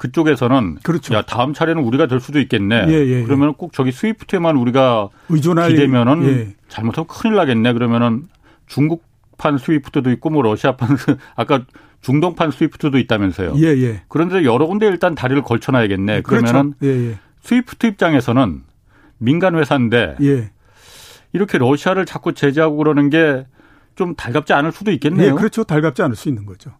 [0.00, 1.14] 그쪽에서는 그렇죠.
[1.14, 2.86] 야 다음 차례는 우리가 될 수도 있겠네.
[2.88, 3.22] 예, 예, 예.
[3.22, 6.54] 그러면 꼭 저기 스위프트에만 우리가 의존할 기대면은 예.
[6.68, 7.74] 잘못하면 큰일 나겠네.
[7.74, 8.26] 그러면은
[8.66, 10.96] 중국판 스위프트도 있고 뭐 러시아판
[11.36, 11.66] 아까
[12.00, 13.56] 중동판 스위프트도 있다면서요.
[13.58, 14.02] 예, 예.
[14.08, 16.22] 그런데 여러 군데 일단 다리를 걸쳐놔야겠네.
[16.22, 16.46] 그렇죠.
[16.46, 17.18] 그러면은 그렇죠.
[17.42, 18.62] 스위프트 입장에서는
[19.18, 20.16] 민간 회사인데
[21.34, 23.44] 이렇게 러시아를 자꾸 제재하고 그러는 게
[24.00, 25.26] 좀 달갑지 않을 수도 있겠네요.
[25.26, 25.62] 예, 그렇죠.
[25.62, 26.70] 달갑지 않을 수 있는 거죠.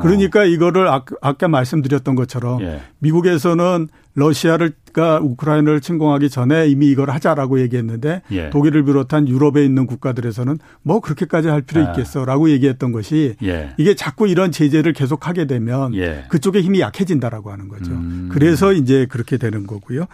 [0.00, 0.44] 그러니까 어.
[0.44, 2.80] 이거를 아까 말씀드렸던 것처럼 예.
[2.98, 8.50] 미국에서는 러시아를가 우크라이나를 침공하기 전에 이미 이걸 하자라고 얘기했는데 예.
[8.50, 11.90] 독일을 비롯한 유럽에 있는 국가들에서는 뭐 그렇게까지 할 필요 아.
[11.90, 13.74] 있겠어라고 얘기했던 것이 예.
[13.76, 16.24] 이게 자꾸 이런 제재를 계속 하게 되면 예.
[16.28, 17.90] 그쪽의 힘이 약해진다라고 하는 거죠.
[17.92, 18.28] 음.
[18.32, 20.06] 그래서 이제 그렇게 되는 거고요.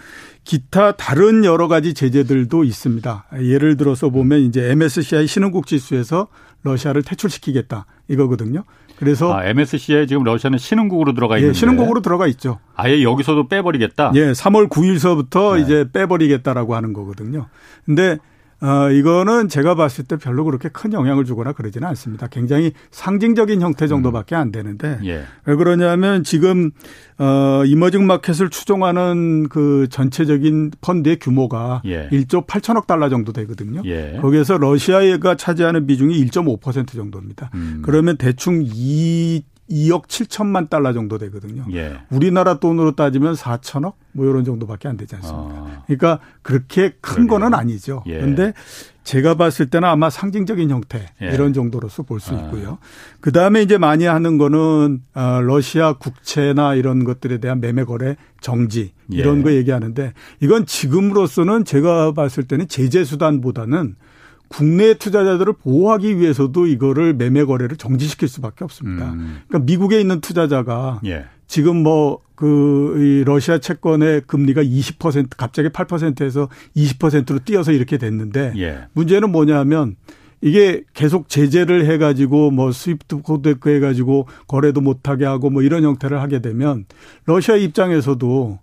[0.44, 3.26] 기타 다른 여러 가지 제재들도 있습니다.
[3.42, 6.28] 예를 들어서 보면 이제 MSCI 신흥국 지수에서
[6.62, 8.64] 러시아를 퇴출시키겠다 이거거든요.
[9.00, 12.58] 그래서 아, MSC에 지금 러시아는 신흥국으로 들어가 있는데 예, 신흥국으로 들어가 있죠.
[12.76, 14.12] 아예 여기서도 빼버리겠다.
[14.14, 15.62] 예, 3월 9일서부터 네.
[15.62, 17.46] 이제 빼버리겠다라고 하는 거거든요.
[17.86, 18.18] 근데
[18.62, 22.26] 어, 이거는 제가 봤을 때 별로 그렇게 큰 영향을 주거나 그러지는 않습니다.
[22.26, 25.24] 굉장히 상징적인 형태 정도밖에 안 되는데 예.
[25.46, 26.70] 왜 그러냐면 지금
[27.18, 32.08] 어, 이머징 마켓을 추종하는 그 전체적인 펀드의 규모가 예.
[32.10, 33.82] 1조 8천억 달러 정도 되거든요.
[33.86, 34.18] 예.
[34.20, 37.50] 거기에서 러시아가 차지하는 비중이 1.5% 정도입니다.
[37.54, 37.80] 음.
[37.82, 41.64] 그러면 대충 2 2억 7천만 달러 정도 되거든요.
[41.72, 41.98] 예.
[42.10, 45.54] 우리나라 돈으로 따지면 4천억 뭐 이런 정도밖에 안 되지 않습니까?
[45.54, 45.82] 아.
[45.86, 47.28] 그러니까 그렇게 큰 그러네요.
[47.28, 48.02] 거는 아니죠.
[48.06, 48.18] 예.
[48.18, 48.52] 그런데
[49.04, 51.26] 제가 봤을 때는 아마 상징적인 형태 예.
[51.32, 52.38] 이런 정도로서 볼수 아.
[52.38, 52.78] 있고요.
[52.80, 52.86] 아.
[53.20, 58.92] 그 다음에 이제 많이 하는 거는 어, 러시아 국채나 이런 것들에 대한 매매 거래 정지
[59.08, 59.42] 이런 예.
[59.42, 63.96] 거 얘기하는데 이건 지금으로서는 제가 봤을 때는 제재 수단보다는
[64.50, 69.12] 국내 투자자들을 보호하기 위해서도 이거를 매매 거래를 정지시킬 수밖에 없습니다.
[69.12, 69.40] 음.
[69.48, 71.24] 그러니까 미국에 있는 투자자가 예.
[71.46, 78.86] 지금 뭐 그 러시아 채권의 금리가 20% 갑자기 8%에서 20%로 뛰어서 이렇게 됐는데 예.
[78.94, 79.96] 문제는 뭐냐면
[80.40, 86.40] 이게 계속 제재를 해가지고 뭐 스위프트 코드 해가지고 거래도 못하게 하고 뭐 이런 형태를 하게
[86.40, 86.86] 되면
[87.26, 88.58] 러시아 입장에서도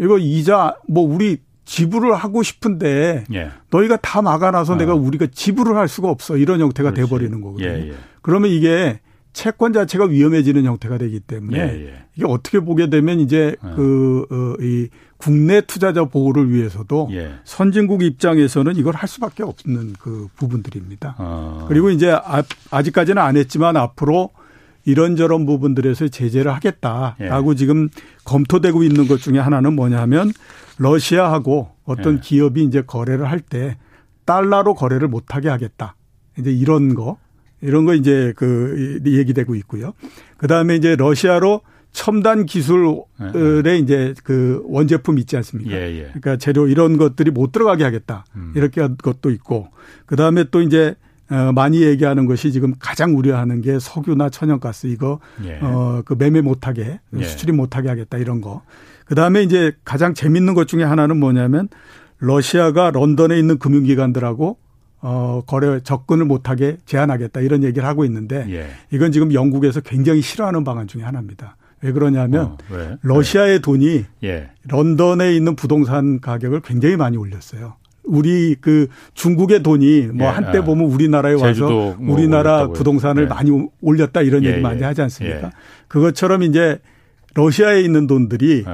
[0.00, 1.38] 이거 이자 뭐 우리
[1.70, 3.50] 지불을 하고 싶은데 예.
[3.70, 4.76] 너희가 다 막아놔서 어.
[4.76, 7.08] 내가 우리가 지불을 할 수가 없어 이런 형태가 그렇지.
[7.08, 7.68] 돼버리는 거거든요.
[7.68, 7.94] 예, 예.
[8.22, 8.98] 그러면 이게
[9.32, 11.94] 채권 자체가 위험해지는 형태가 되기 때문에 예, 예.
[12.16, 13.74] 이게 어떻게 보게 되면 이제 어.
[13.76, 17.34] 그이 어, 국내 투자자 보호를 위해서도 예.
[17.44, 21.14] 선진국 입장에서는 이걸 할 수밖에 없는 그 부분들입니다.
[21.18, 21.66] 어.
[21.68, 24.30] 그리고 이제 아, 아직까지는 안 했지만 앞으로
[24.84, 27.56] 이런저런 부분들에서 제재를 하겠다라고 예.
[27.56, 27.88] 지금
[28.24, 30.32] 검토되고 있는 것 중에 하나는 뭐냐면
[30.78, 32.20] 러시아하고 어떤 예.
[32.20, 33.76] 기업이 이제 거래를 할 때
[34.24, 35.96] 달러로 거래를 못하게 하겠다.
[36.38, 37.18] 이제 이런 거
[37.60, 39.92] 이런 거 이제 그 얘기되고 있고요.
[40.36, 41.62] 그 다음에 이제 러시아로
[41.92, 43.02] 첨단 기술의
[43.66, 43.78] 예.
[43.78, 45.72] 이제 그 원제품 있지 않습니까?
[45.72, 46.02] 예, 예.
[46.04, 48.24] 그러니까 재료 이런 것들이 못 들어가게 하겠다.
[48.36, 48.52] 음.
[48.54, 49.68] 이렇게 한 것도 있고
[50.06, 51.09] 그 다음에 또 이제 어,
[51.54, 55.58] 많이 얘기하는 것이 지금 가장 우려하는 게 석유나 천연가스 이거 예.
[55.62, 57.22] 어그 매매 못하게 예.
[57.22, 58.62] 수출이 못하게 하겠다 이런 거.
[59.04, 61.68] 그 다음에 이제 가장 재밌는 것 중에 하나는 뭐냐면
[62.18, 64.58] 러시아가 런던에 있는 금융기관들하고
[65.02, 68.68] 어 거래 접근을 못하게 제한하겠다 이런 얘기를 하고 있는데 예.
[68.90, 71.56] 이건 지금 영국에서 굉장히 싫어하는 방안 중에 하나입니다.
[71.82, 72.96] 왜 그러냐면 어, 왜?
[73.02, 73.58] 러시아의 왜?
[73.60, 74.50] 돈이 예.
[74.68, 77.76] 런던에 있는 부동산 가격을 굉장히 많이 올렸어요.
[78.10, 80.60] 우리 그 중국의 돈이 뭐 예, 한때 예.
[80.62, 81.68] 보면 우리나라에 와서
[81.98, 83.26] 뭐 우리나라 부동산을 예.
[83.26, 84.84] 많이 올렸다 이런 얘기 예, 많이 예.
[84.84, 85.46] 하지 않습니까?
[85.46, 85.50] 예.
[85.88, 86.78] 그것처럼 이제
[87.34, 88.64] 러시아에 있는 돈들이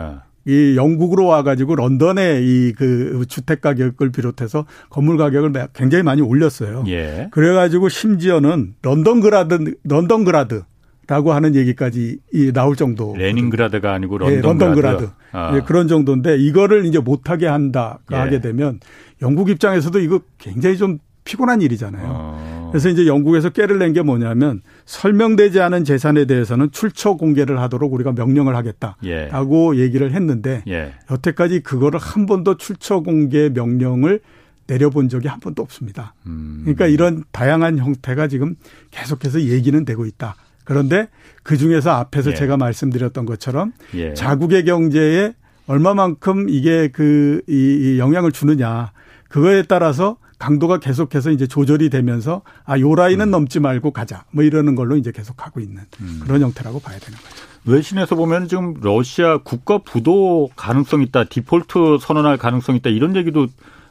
[0.48, 6.84] 이 영국으로 와가지고 런던의 이 그 주택 가격을 비롯해서 건물 가격을 굉장히 많이 올렸어요.
[7.30, 10.62] 그래가지고 심지어는 런던그라드 런던 그라드
[11.08, 12.18] 라고 하는 얘기까지
[12.52, 13.14] 나올 정도.
[13.16, 15.08] 레닌그라드가 아니고 런던, 예, 런던 그라드.
[15.32, 15.54] 아.
[15.56, 18.16] 예, 그런 정도인데 이거를 이제 못하게 한다 예.
[18.16, 18.80] 하게 되면
[19.22, 22.06] 영국 입장에서도 이거 굉장히 좀 피곤한 일이잖아요.
[22.08, 22.68] 어.
[22.70, 28.12] 그래서 이제 영국에서 깨를 낸 게 뭐냐면 설명되지 않은 재산에 대해서는 출처 공개를 하도록 우리가
[28.12, 29.80] 명령을 하겠다라고 예.
[29.80, 30.92] 얘기를 했는데 예.
[31.10, 34.20] 여태까지 그거를 한 번도 출처 공개 명령을
[34.66, 36.14] 내려본 적이 한 번도 없습니다.
[36.26, 36.62] 음.
[36.62, 38.56] 그러니까 이런 다양한 형태가 지금
[38.90, 40.34] 계속해서 얘기는 되고 있다.
[40.66, 41.08] 그런데
[41.42, 42.34] 그 중에서 앞에서 예.
[42.34, 44.12] 제가 말씀드렸던 것처럼 예.
[44.12, 45.32] 자국의 경제에
[45.66, 47.52] 얼마만큼 이게 그, 이,
[47.94, 48.92] 이 영향을 주느냐.
[49.28, 53.30] 그거에 따라서 강도가 계속해서 이제 조절이 되면서 아, 요 라인은 음.
[53.30, 54.24] 넘지 말고 가자.
[54.32, 56.20] 뭐 이러는 걸로 이제 계속 가고 있는 음.
[56.22, 57.46] 그런 형태라고 봐야 되는 거죠.
[57.64, 63.46] 외신에서 보면 지금 러시아 국가 부도 가능성 있다, 디폴트 선언할 가능성 있다 이런 얘기도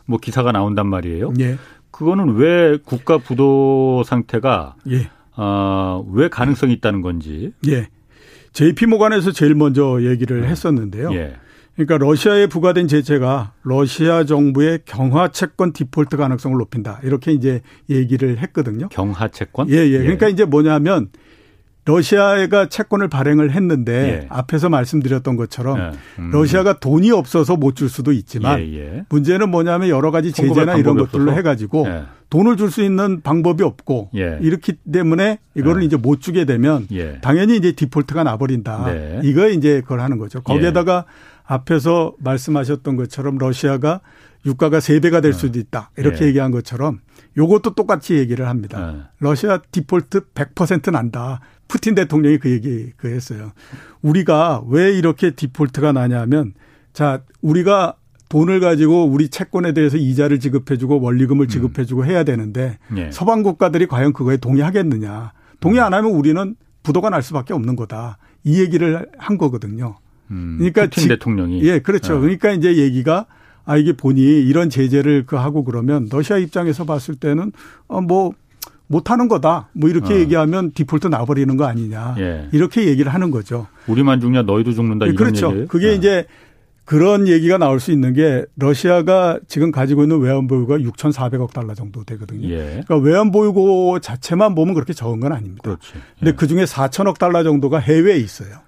[0.05, 1.33] 뭐 기사가 나온단 말이에요.
[1.39, 1.57] 예.
[1.91, 5.09] 그거는 왜 국가 부도 상태가 예.
[5.37, 7.51] 어, 왜 가능성이 있다는 건지.
[7.67, 7.87] 예.
[8.53, 10.47] JP 모간에서 제일 먼저 얘기를 네.
[10.47, 11.13] 했었는데요.
[11.13, 11.35] 예.
[11.75, 17.01] 그러니까 러시아에 부과된 제재가 러시아 정부의 경화 채권 디폴트 가능성을 높인다.
[17.03, 18.87] 이렇게 이제 얘기를 했거든요.
[18.89, 19.69] 경하 채권?
[19.69, 19.97] 예, 예.
[19.97, 21.09] 그러니까 이제 뭐냐면
[21.85, 23.93] 러시아가 채권을 발행을 했는데
[24.23, 24.27] 예.
[24.29, 25.91] 앞에서 말씀드렸던 것처럼 예.
[26.19, 26.31] 음.
[26.31, 29.05] 러시아가 돈이 없어서 못 줄 수도 있지만 예, 예.
[29.09, 31.37] 문제는 뭐냐면 여러 가지 제재나 이런 것들로 없어서?
[31.37, 32.03] 해가지고 예.
[32.29, 34.39] 돈을 줄 수 있는 방법이 없고 예.
[34.41, 36.87] 이렇기 때문에 이거를 이제 못 주게 되면
[37.21, 38.85] 당연히 이제 디폴트가 나버린다.
[38.85, 39.19] 네.
[39.23, 40.41] 이거 이제 그걸 하는 거죠.
[40.41, 41.05] 거기에다가
[41.45, 44.01] 앞에서 말씀하셨던 것처럼 러시아가
[44.45, 45.91] 유가가 세배가될 수도 있다.
[45.97, 46.99] 이렇게 얘기한 것처럼
[47.37, 49.11] 요것도 똑같이 얘기를 합니다.
[49.19, 51.39] 러시아 디폴트 100% 난다.
[51.67, 53.51] 푸틴 대통령이 그 얘기 그 했어요.
[54.01, 56.53] 우리가 왜 이렇게 디폴트가 나냐면
[56.93, 57.95] 자, 우리가
[58.29, 61.47] 돈을 가지고 우리 채권에 대해서 이자를 지급해주고 원리금을 음.
[61.47, 63.11] 지급해주고 해야 되는데 예.
[63.11, 65.33] 서방 국가들이 과연 그거에 동의하겠느냐.
[65.59, 68.17] 동의 안 하면 우리는 부도가 날 수밖에 없는 거다.
[68.43, 69.97] 이 얘기를 한 거거든요.
[70.31, 72.17] 음, 그러니까 푸틴 대통령이 예, 그렇죠.
[72.17, 72.19] 어.
[72.19, 73.25] 그러니까 이제 얘기가
[73.63, 77.51] 아 이게 보니 이런 제재를 그 하고 그러면 러시아 입장에서 봤을 때는
[77.87, 78.33] 어뭐
[78.87, 79.69] 못하는 거다.
[79.73, 80.17] 뭐 이렇게 어.
[80.17, 82.15] 얘기하면 디폴트 나버리는 거 아니냐.
[82.19, 82.49] 예.
[82.51, 83.67] 이렇게 얘기를 하는 거죠.
[83.87, 85.05] 우리만 죽냐 너희도 죽는다.
[85.05, 85.47] 이런 그렇죠.
[85.49, 85.67] 얘기예요?
[85.67, 85.95] 그게 네.
[85.95, 86.25] 이제
[86.85, 92.03] 그런 얘기가 나올 수 있는 게 러시아가 지금 가지고 있는 외환 보유가 6,400억 달러 정도
[92.03, 92.47] 되거든요.
[92.47, 92.81] 예.
[92.85, 95.63] 그러니까 외환 보유고 자체만 보면 그렇게 적은 건 아닙니다.
[95.63, 95.93] 그렇지.
[95.95, 95.99] 예.
[96.19, 98.59] 근데 그 중에 4천억 달러 정도가 해외에 있어요.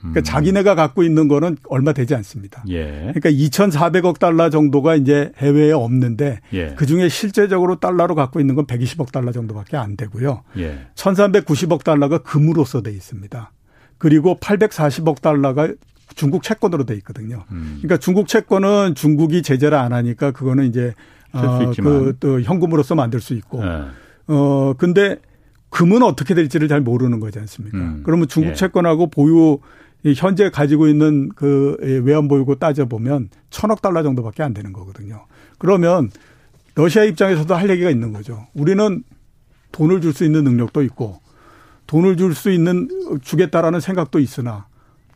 [0.00, 0.22] 그러니까 음.
[0.22, 2.62] 자기네가 갖고 있는 거는 얼마 되지 않습니다.
[2.68, 3.12] 예.
[3.14, 6.74] 그러니까 2,400억 달러 정도가 이제 해외에 없는데 예.
[6.76, 10.42] 그 중에 실제적으로 달러로 갖고 있는 건 120억 달러 정도밖에 안 되고요.
[10.58, 10.86] 예.
[10.94, 13.52] 1,390억 달러가 금으로써 돼 있습니다.
[13.98, 15.68] 그리고 840억 달러가
[16.14, 17.44] 중국 채권으로 돼 있거든요.
[17.50, 17.78] 음.
[17.78, 20.94] 그러니까 중국 채권은 중국이 제재를 안 하니까 그거는 이제
[21.32, 23.82] 어그또 현금으로서 만들 수 있고 네.
[24.28, 25.18] 어 근데
[25.70, 27.78] 금은 어떻게 될지를 잘 모르는 거지 않습니까?
[27.78, 28.02] 음.
[28.04, 28.54] 그러면 중국 예.
[28.54, 29.58] 채권하고 보유
[30.16, 35.26] 현재 가지고 있는 그 외환 보유고 따져보면 천억 달러 정도밖에 안 되는 거거든요.
[35.58, 36.10] 그러면
[36.74, 38.46] 러시아 입장에서도 할 얘기가 있는 거죠.
[38.54, 39.02] 우리는
[39.72, 41.20] 돈을 줄 수 있는 능력도 있고
[41.86, 42.88] 돈을 줄 수 있는
[43.22, 44.66] 주겠다라는 생각도 있으나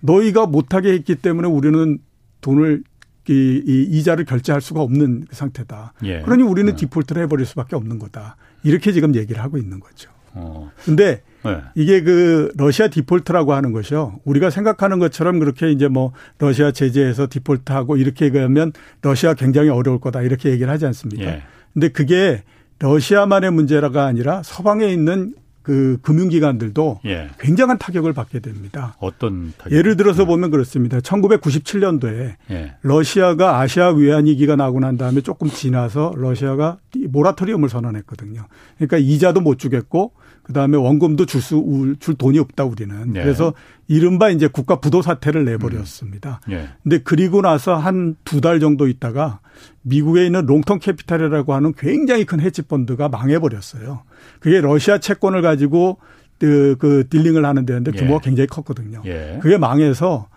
[0.00, 1.98] 너희가 못하게 했기 때문에 우리는
[2.40, 2.82] 돈을
[3.28, 5.92] 이, 이 이자를 결제할 수가 없는 상태다.
[6.02, 6.22] 예.
[6.22, 6.76] 그러니 우리는 네.
[6.76, 8.36] 디폴트를 해버릴 수밖에 없는 거다.
[8.64, 10.10] 이렇게 지금 얘기를 하고 있는 거죠.
[10.32, 10.72] 어.
[10.84, 11.58] 근데 네.
[11.74, 14.20] 이게 그 러시아 디폴트라고 하는 것이요.
[14.24, 20.22] 우리가 생각하는 것처럼 그렇게 이제 뭐 러시아 제재해서 디폴트하고 이렇게 가면 러시아 굉장히 어려울 거다
[20.22, 21.24] 이렇게 얘기를 하지 않습니까?
[21.24, 21.42] 예.
[21.72, 22.42] 근데 그게
[22.78, 27.30] 러시아만의 문제가 아니라 서방에 있는 그 금융기관들도 예.
[27.38, 28.96] 굉장한 타격을 받게 됩니다.
[28.98, 29.72] 어떤 타격?
[29.72, 30.98] 예를 들어서 보면 그렇습니다.
[30.98, 32.74] 1997년도에 예.
[32.82, 36.78] 러시아가 아시아 외환위기가 나고 난 다음에 조금 지나서 러시아가
[37.08, 38.46] 모라토리엄을 선언했거든요.
[38.76, 43.12] 그러니까 이자도 못 주겠고 그 다음에 원금도 줄 수 줄 돈이 없다 우리는.
[43.12, 43.22] 네.
[43.22, 43.54] 그래서
[43.88, 46.40] 이른바 이제 국가 부도 사태를 내버렸습니다.
[46.48, 46.50] 음.
[46.50, 46.68] 네.
[46.82, 49.40] 근데 그리고 나서 한 두 달 정도 있다가
[49.82, 54.02] 미국에 있는 롱텀 캐피탈이라고 하는 굉장히 큰 헤지 펀드가 망해 버렸어요.
[54.40, 55.98] 그게 러시아 채권을 가지고
[56.40, 58.20] 그, 그 딜링을 하는 데인데 규모가 예.
[58.24, 59.02] 굉장히 컸거든요.
[59.06, 59.38] 예.
[59.40, 60.28] 그게 망해서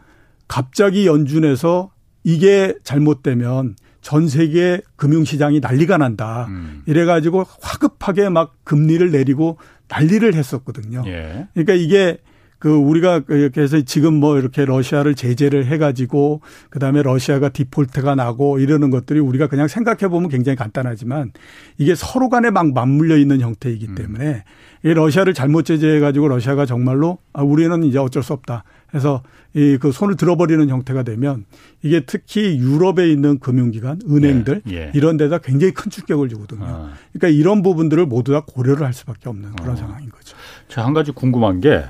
[0.47, 1.91] 갑자기 연준에서
[2.23, 6.45] 이게 잘못되면 전 세계 금융시장이 난리가 난다.
[6.49, 6.83] 음.
[6.85, 11.03] 이래가지고 화급하게 막 금리를 내리고 난리를 했었거든요.
[11.07, 11.47] 예.
[11.53, 12.17] 그러니까 이게
[12.57, 19.19] 그 우리가 그래서 지금 뭐 이렇게 러시아를 제재를 해가지고 그다음에 러시아가 디폴트가 나고 이러는 것들이
[19.19, 21.31] 우리가 그냥 생각해 보면 굉장히 간단하지만
[21.77, 23.95] 이게 서로 간에 막 맞물려 있는 형태이기 음.
[23.95, 24.89] 때문에 음.
[24.89, 29.77] 이 러시아를 잘못 제재해 가지고 러시아가 정말로 아 우리는 이제 어쩔 수 없다 해서 이
[29.79, 31.45] 그 손을 들어버리는 형태가 되면
[31.81, 34.91] 이게 특히 유럽에 있는 금융기관, 은행들 예, 예.
[34.93, 36.65] 이런 데다 굉장히 큰 충격을 주거든요.
[36.65, 36.93] 아.
[37.13, 39.75] 그러니까 이런 부분들을 모두 다 고려를 할 수밖에 없는 그런 어.
[39.77, 40.35] 상황인 거죠.
[40.67, 41.83] 자, 한 가지 궁금한 게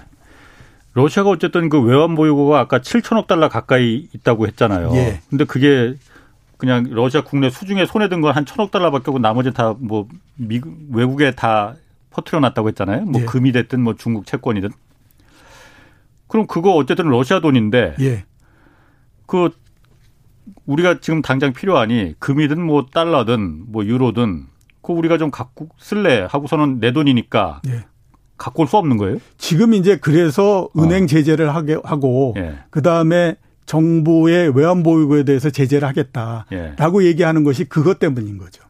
[0.93, 4.91] 러시아가 어쨌든 그 외환 보유고가 아까 7천억 달러 가까이 있다고 했잖아요.
[4.93, 5.21] 예.
[5.29, 5.95] 근데 그게
[6.57, 10.73] 그냥 러시아 국내 수중에 손에 든 건 한 천억 달러밖에 없고 나머지 다 뭐 미국
[10.91, 11.75] 외국에 다
[12.11, 13.05] 퍼트려 놨다고 했잖아요.
[13.05, 13.25] 뭐 예.
[13.25, 14.69] 금이 됐든 뭐 중국 채권이든.
[16.35, 18.25] 그럼 그거 어쨌든 러시아 돈인데 예.
[19.25, 19.49] 그
[20.65, 24.47] 우리가 지금 당장 필요하니 금이든 뭐 달러든 뭐 유로든
[24.81, 27.85] 그 우리가 좀 갖고 쓸래 하고서는 내 돈이니까 예.
[28.37, 29.19] 갖고 올 수 없는 거예요?
[29.37, 31.07] 지금 이제 그래서 은행 어.
[31.07, 32.55] 제재를 하게 하고 예.
[32.69, 37.07] 그 다음에 정부의 외환 보유고에 대해서 제재를 하겠다라고 예.
[37.07, 38.61] 얘기하는 것이 그것 때문인 거죠.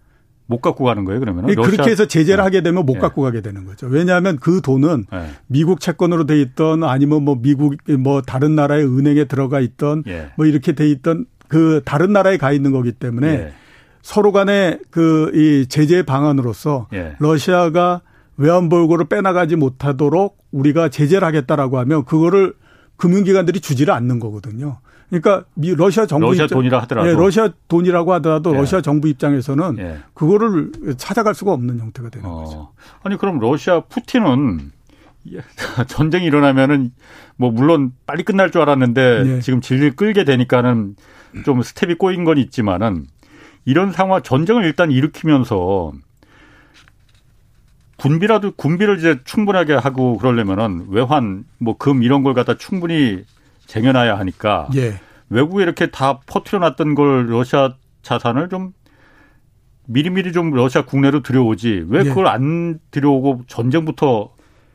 [0.48, 1.48] 못 갖고 가는 거예요, 그러면?
[1.48, 2.44] 네, 그렇게 해서 제재를 네.
[2.44, 3.00] 하게 되면 못 예.
[3.00, 3.88] 갖고 가게 되는 거죠.
[3.88, 5.30] 왜냐하면 그 돈은 예.
[5.48, 10.30] 미국 채권으로 돼 있던 아니면 뭐 미국 뭐 다른 나라의 은행에 들어가 있던 예.
[10.36, 13.54] 뭐 이렇게 돼 있던 그 다른 나라에 가 있는 거기 때문에 예.
[14.02, 17.16] 서로 간에 그이 제재 방안으로서 예.
[17.20, 18.02] 러시아가
[18.38, 22.54] 외환보유고를 빼나가지 못하도록 우리가 제재를 하겠다라고 하면 그거를
[22.98, 24.78] 금융기관들이 주지를 않는 거거든요.
[25.10, 28.58] 그러니까 미 러시아 정부 러시아 입장, 돈이라 하더라도 예, 러시아 돈이라고 하더라도 예.
[28.58, 30.00] 러시아 정부 입장에서는 예.
[30.14, 32.44] 그거를 찾아갈 수가 없는 형태가 되는 어.
[32.44, 32.72] 거죠.
[33.04, 34.72] 아니 그럼 러시아 푸틴은
[35.88, 36.92] 전쟁이 일어나면은
[37.36, 39.42] 뭐 물론 빨리 끝날 줄 알았는데 예.
[39.42, 40.96] 지금 질질 끌게 되니까는
[41.46, 43.06] 좀 스텝이 꼬인 건 있지만은
[43.66, 45.92] 이런 상황 전쟁을 일단 일으키면서
[47.98, 53.24] 군비라도 군비를 이제 충분하게 하고 그러려면은 외환 뭐 금 이런 걸 갖다 충분히
[53.68, 55.00] 쟁여놔야 하니까 예.
[55.30, 58.74] 외국에 이렇게 다 퍼트려 놨던 걸 러시아 자산을 좀
[59.88, 62.04] 미리미리 좀 러시아 국내로 들여오지 왜 예.
[62.04, 64.32] 그걸 안 들여오고 전쟁부터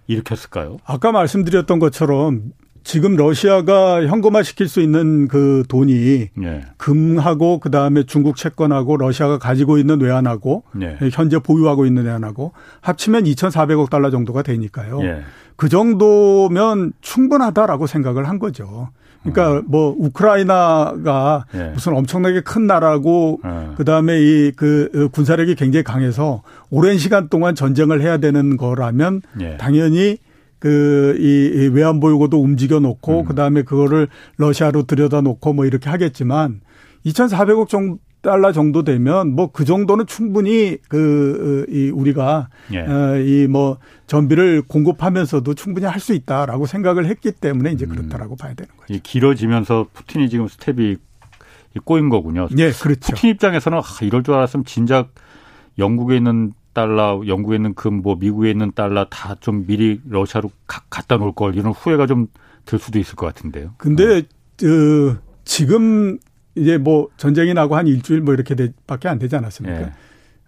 [0.06, 0.78] 일으켰을까요?
[0.84, 6.60] 아까 말씀드렸던 것처럼 지금 러시아가 현금화 시킬 수 있는 그 돈이 예.
[6.76, 10.98] 금하고 그 다음에 중국 채권하고 러시아가 가지고 있는 외환하고 예.
[11.12, 15.02] 현재 보유하고 있는 외환하고 합치면 2,400억 달러 정도가 되니까요.
[15.04, 15.22] 예.
[15.56, 18.88] 그 정도면 충분하다라고 생각을 한 거죠.
[19.22, 19.62] 그러니까 어.
[19.66, 21.64] 뭐 우크라이나가 예.
[21.74, 23.74] 무슨 엄청나게 큰 나라고 예.
[23.76, 29.56] 그다음에 이 그 군사력이 굉장히 강해서 오랜 시간 동안 전쟁을 해야 되는 거라면 예.
[29.56, 30.18] 당연히
[30.60, 33.24] 그이 외환 보유고도 움직여 놓고 음.
[33.24, 36.60] 그다음에 그거를 러시아로 들여다 놓고 뭐 이렇게 하겠지만
[37.06, 42.80] 2,400억 정도 달러 정도 되면 뭐 그 정도는 충분히 그이 우리가 예.
[42.80, 47.90] 어, 이뭐 전비를 공급하면서도 충분히 할 수 있다라고 생각을 했기 때문에 이제 음.
[47.96, 48.36] 그렇다라고 음.
[48.36, 48.92] 봐야 되는 거죠.
[48.92, 50.96] 이 길어지면서 푸틴이 지금 스텝이
[51.84, 52.48] 꼬인 거군요.
[52.58, 53.14] 예, 그렇죠.
[53.14, 55.14] 푸틴 입장에서는 아, 이럴 줄 알았으면 진작
[55.78, 60.82] 영국에 있는 달러, 영국에 있는 금, 뭐 미국에 있는 달러 다 좀 미리 러시아로 가,
[60.90, 62.28] 갖다 놓을 걸 이런 후회가 좀
[62.66, 63.74] 들 수도 있을 것 같은데요.
[63.78, 64.22] 근데 어.
[64.56, 66.18] 그 지금
[66.54, 68.54] 이제 뭐 전쟁이 나고 한 일주일 뭐 이렇게
[68.86, 69.80] 밖에 안 되지 않았습니까?
[69.80, 69.92] 예.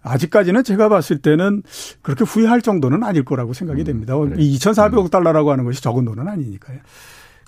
[0.03, 1.63] 아직까지는 제가 봤을 때는
[2.01, 4.17] 그렇게 후회할 정도는 아닐 거라고 생각이 음, 됩니다.
[4.17, 4.35] 그래.
[4.37, 5.09] 2,400억 음.
[5.09, 6.79] 달러라고 하는 것이 적은 돈은 아니니까요.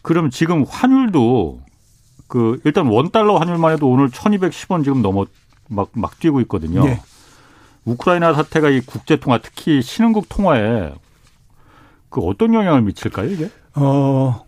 [0.02, 1.62] 그럼 지금 환율도
[2.28, 5.26] 그 일단 원 달러 환율만 해도 오늘 1,210원 지금 넘어
[5.70, 6.86] 막 막 뛰고 있거든요.
[6.88, 7.00] 예.
[7.86, 10.94] 우크라이나 사태가 이 국제 통화 특히 신흥국 통화에
[12.10, 13.50] 그 어떤 영향을 미칠까요, 이게?
[13.76, 14.46] 어,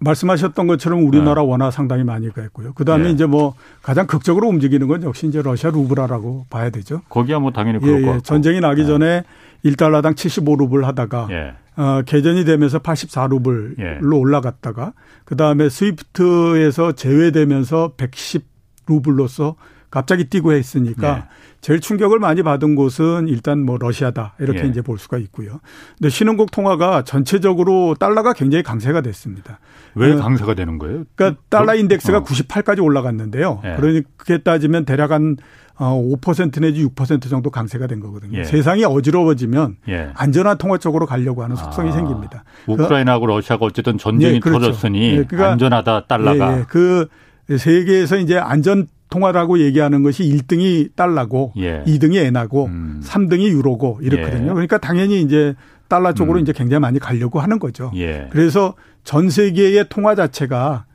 [0.00, 1.48] 말씀하셨던 것처럼 우리나라 네.
[1.48, 2.72] 원화 상당히 많이 가있고요.
[2.74, 3.10] 그 다음에 예.
[3.10, 7.02] 이제 뭐 가장 극적으로 움직이는 건 역시 이제 러시아 루브라라고 봐야 되죠.
[7.08, 8.20] 거기야 뭐 당연히 그럴 예, 것 예.
[8.20, 8.86] 전쟁이 나기 네.
[8.86, 9.24] 전에
[9.64, 11.54] 1달러당 75루블 하다가 예.
[11.76, 13.98] 어, 개전이 되면서 84루블로 예.
[14.16, 14.92] 올라갔다가
[15.24, 19.54] 그 다음에 스위프트에서 제외되면서 110루블로서
[19.90, 21.22] 갑자기 뛰고 했으니까 네.
[21.60, 24.66] 제일 충격을 많이 받은 곳은 일단 뭐 러시아다 이렇게 예.
[24.66, 25.60] 이제 볼 수가 있고요.
[25.98, 29.58] 근데 신흥국 통화가 전체적으로 달러가 굉장히 강세가 됐습니다.
[29.94, 31.04] 왜 강세가 되는 거예요?
[31.16, 32.24] 그러니까 달러 인덱스가 어.
[32.24, 33.60] 98까지 올라갔는데요.
[33.64, 33.76] 예.
[33.76, 38.38] 그러니 그게 따지면 대략 한5% 어, 내지 6% 정도 강세가 된 거거든요.
[38.38, 38.44] 예.
[38.44, 40.10] 세상이 어지러워지면 예.
[40.14, 42.44] 안전한 통화 쪽으로 가려고 하는 속성이 아, 생깁니다.
[42.68, 44.66] 우크라이나하고 러시아가 어쨌든 전쟁이 예, 그렇죠.
[44.66, 46.60] 터졌으니 예, 그러니까 안전하다 달러가.
[46.60, 47.08] 예, 그
[47.48, 51.82] 세계에서 이제 안전 통화라고 얘기하는 것이 1등이 달러고 예.
[51.86, 53.00] 2등이 엔화고 음.
[53.04, 54.50] 3등이 유로고 이렇거든요.
[54.50, 54.52] 예.
[54.52, 55.54] 그러니까 당연히 이제
[55.88, 56.42] 달러 쪽으로 음.
[56.42, 57.90] 이제 굉장히 많이 가려고 하는 거죠.
[57.96, 58.28] 예.
[58.30, 60.86] 그래서 전 세계의 통화 자체가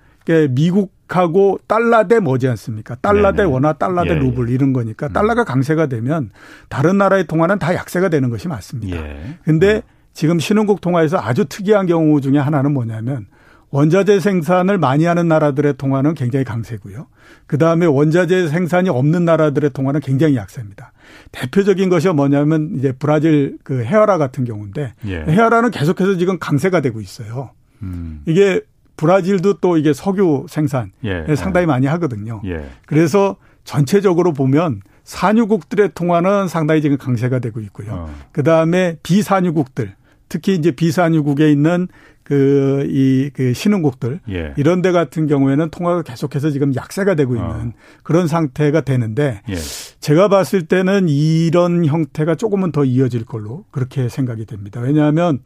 [0.51, 2.95] 미국하고 달러 대 뭐지 않습니까?
[2.95, 4.15] 달러 대 원화, 달러 대 예.
[4.15, 5.13] 루블 이런 거니까 음.
[5.13, 6.32] 달러가 강세가 되면
[6.69, 8.97] 다른 나라의 통화는 다 약세가 되는 것이 맞습니다.
[8.97, 9.38] 예.
[9.43, 9.82] 근데 음.
[10.13, 13.28] 지금 신흥국 통화에서 아주 특이한 경우 중에 하나는 뭐냐면
[13.75, 17.07] 원자재 생산을 많이 하는 나라들의 통화는 굉장히 강세고요.
[17.45, 20.93] 그 다음에 원자재 생산이 없는 나라들의 통화는 굉장히 약세입니다.
[21.33, 25.15] 대표적인 것이 뭐냐면 이제 브라질 그 헤아라 같은 경우인데 예.
[25.27, 27.49] 헤아라는 계속해서 지금 강세가 되고 있어요.
[27.81, 28.21] 음.
[28.25, 28.61] 이게
[28.95, 31.25] 브라질도 또 이게 석유 생산 예.
[31.35, 32.41] 상당히 많이 하거든요.
[32.45, 32.65] 예.
[32.85, 33.35] 그래서
[33.65, 37.91] 전체적으로 보면 산유국들의 통화는 상당히 지금 강세가 되고 있고요.
[37.91, 38.15] 어.
[38.31, 39.95] 그 다음에 비산유국들
[40.29, 41.89] 특히 이제 비산유국에 있는
[42.25, 44.19] 그, 이, 그 신흥국들.
[44.29, 44.53] 예.
[44.57, 47.71] 이런 데 같은 경우에는 통화가 계속해서 지금 약세가 되고 있는 어.
[48.01, 49.55] 그런 상태가 되는데 예.
[49.99, 54.81] 제가 봤을 때는 이런 형태가 조금은 더 이어질 걸로 그렇게 생각이 됩니다.
[54.81, 55.39] 왜냐하면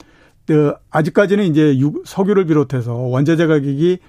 [0.47, 3.99] 그 아직까지는 이제 석유를 비롯해서 원자재 가격이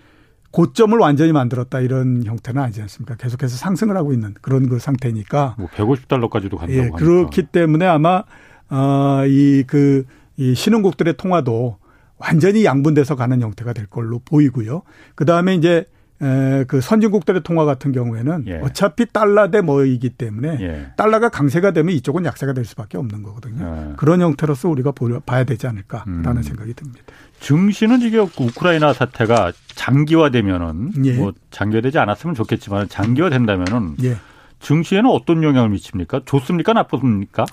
[0.53, 3.17] 고점을 완전히 만들었다 이런 형태는 아니지 않습니까?
[3.17, 5.57] 계속해서 상승을 하고 있는 그런 그 상태니까.
[5.59, 8.23] 뭐 150달러까지도 간다고 예, 그렇기 때문에 아마
[8.71, 10.05] 어이그
[10.37, 11.81] 이 신흥국들의 통화도
[12.21, 14.83] 완전히 양분돼서 가는 형태가 될 걸로 보이고요.
[15.15, 15.87] 그 다음에 이제
[16.23, 18.57] 에, 그 선진국들의 통화 같은 경우에는 예.
[18.59, 20.87] 어차피 달러 대 뭐이기 때문에 예.
[20.97, 23.91] 달러가 강세가 되면 이쪽은 약세가 될 수밖에 없는 거거든요.
[23.93, 23.97] 예.
[23.97, 24.93] 그런 형태로서 우리가
[25.25, 26.43] 봐야 되지 않을까라는 음.
[26.43, 27.01] 생각이 듭니다.
[27.41, 31.17] 증시는 이게 우크라이나 사태가 장기화되면은 예.
[31.17, 34.17] 뭐 장기화되지 않았으면 좋겠지만 장기화된다면은 예.
[34.61, 36.21] 증시에는 어떤 영향을 미칩니까?
[36.27, 36.75] 좋습니까?
[36.75, 37.47] 나쁘습니까?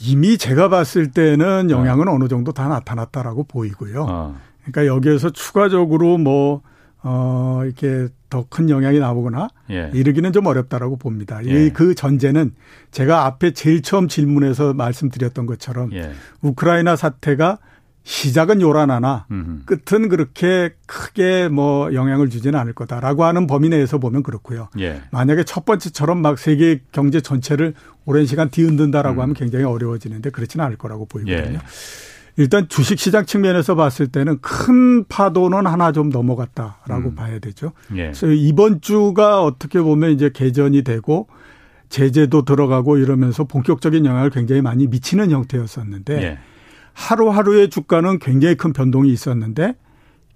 [0.00, 2.18] 이미 제가 봤을 때는 영향은 어.
[2.18, 4.06] 느 정도 다 나타났다라고 보이고요.
[4.08, 4.36] 어.
[4.64, 6.62] 그러니까 여기에서 추가적으로 뭐,
[7.02, 9.90] 어, 이렇게 더 큰 영향이 나오거나 예.
[9.94, 11.44] 이르기는 좀 어렵다라고 봅니다.
[11.44, 11.70] 예.
[11.70, 12.52] 그 전제는
[12.90, 16.10] 제가 앞에 제일 처음 질문에서 말씀드렸던 것처럼 예.
[16.42, 17.58] 우크라이나 사태가
[18.04, 19.64] 시작은 요란하나 음흠.
[19.64, 24.68] 끝은 그렇게 크게 뭐 영향을 주지는 않을 거다라고 하는 범위 내에서 보면 그렇고요.
[24.78, 25.00] 예.
[25.10, 27.72] 만약에 첫 번째처럼 막 세계 경제 전체를
[28.04, 29.22] 오랜 시간 뒤흔든다라고 음.
[29.22, 31.58] 하면 굉장히 어려워지는데 그렇지는 않을 거라고 보이거든요.
[31.58, 31.60] 예.
[32.36, 37.14] 일단 주식 시장 측면에서 봤을 때는 큰 파도는 하나 좀 넘어갔다라고 음.
[37.14, 37.72] 봐야 되죠.
[37.92, 38.04] 예.
[38.04, 41.28] 그래서 이번 주가 어떻게 보면 이제 개전이 되고
[41.88, 46.38] 제재도 들어가고 이러면서 본격적인 영향을 굉장히 많이 미치는 형태였었는데 예.
[46.94, 49.74] 하루하루의 주가는 굉장히 큰 변동이 있었는데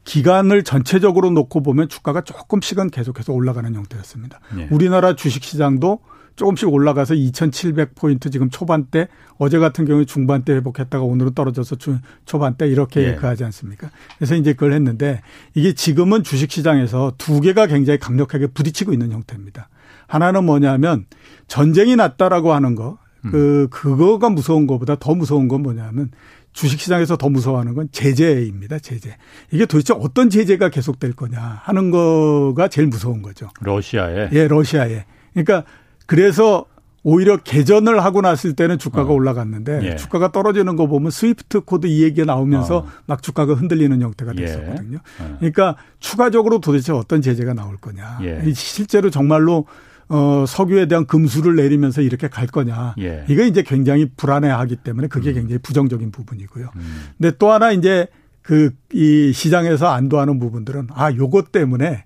[0.05, 4.40] 기간을 전체적으로 놓고 보면 주가가 조금씩은 계속해서 올라가는 형태였습니다.
[4.57, 4.68] 네.
[4.71, 6.01] 우리나라 주식 시장도
[6.35, 11.77] 조금씩 올라가서 2,700포인트 지금 초반대 어제 같은 경우에 중반대 회복했다가 오늘은 떨어져서
[12.25, 13.14] 초반대 이렇게 예.
[13.16, 13.90] 그하지 않습니까?
[14.16, 15.21] 그래서 이제 그걸 했는데
[15.55, 19.68] 이게 지금은 주식 시장에서 두 개가 굉장히 강력하게 부딪히고 있는 형태입니다.
[20.07, 21.07] 하나는 뭐냐면
[21.49, 22.99] 전쟁이 났다라고 하는 거.
[23.31, 26.12] 그, 그거가 무서운 것보다 더 무서운 건 뭐냐면
[26.59, 28.81] 주식시장에서 더 무서워하는 건 제재입니다.
[28.81, 29.16] 제재.
[29.53, 33.49] 이게 도대체 어떤 제재가 계속될 거냐 하는 거가 제일 무서운 거죠.
[33.61, 34.31] 러시아에.
[34.33, 35.05] 예, 러시아에.
[35.35, 35.64] 그러니까
[36.07, 36.64] 그래서
[37.05, 39.14] 오히려 개전을 하고 났을 때는 주가가 어.
[39.14, 39.97] 올라갔는데 예.
[39.97, 42.87] 주가가 떨어지는 거 보면 SWIFT code 이 얘기가 나오면서 어.
[43.07, 44.44] 막 주가가 흔들리는 형태가 예.
[44.44, 44.99] 됐었거든요.
[45.21, 45.37] 예.
[45.38, 48.18] 그러니까 추가적으로 도대체 어떤 제재가 나올 거냐.
[48.23, 48.53] 예.
[48.53, 49.66] 실제로 정말로
[50.09, 52.94] 어, 석유에 대한 금수를 내리면서 이렇게 갈 거냐.
[53.01, 53.25] 예.
[53.29, 55.35] 이거 이제 굉장히 불안해하기 때문에 그게 음.
[55.35, 56.71] 굉장히 부정적인 부분이고요.
[56.75, 57.03] 음.
[57.18, 58.07] 근데 또 하나 이제
[58.42, 62.05] 그 이 시장에서 안도하는 부분들은 아 요것 때문에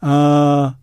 [0.00, 0.76] 아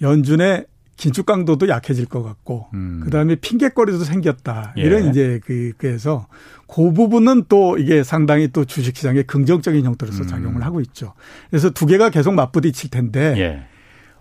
[0.00, 3.02] 연준의 긴축 강도도 약해질 것 같고 음.
[3.04, 4.82] 그다음에 핑계거리도 생겼다 예.
[4.82, 6.26] 이런 이제 그 그래서
[6.66, 10.26] 그 부분은 또 이게 상당히 또 주식시장의 긍정적인 형태로서 음.
[10.26, 11.12] 작용을 하고 있죠.
[11.50, 13.34] 그래서 두 개가 계속 맞부딪힐 텐데.
[13.36, 13.66] 예.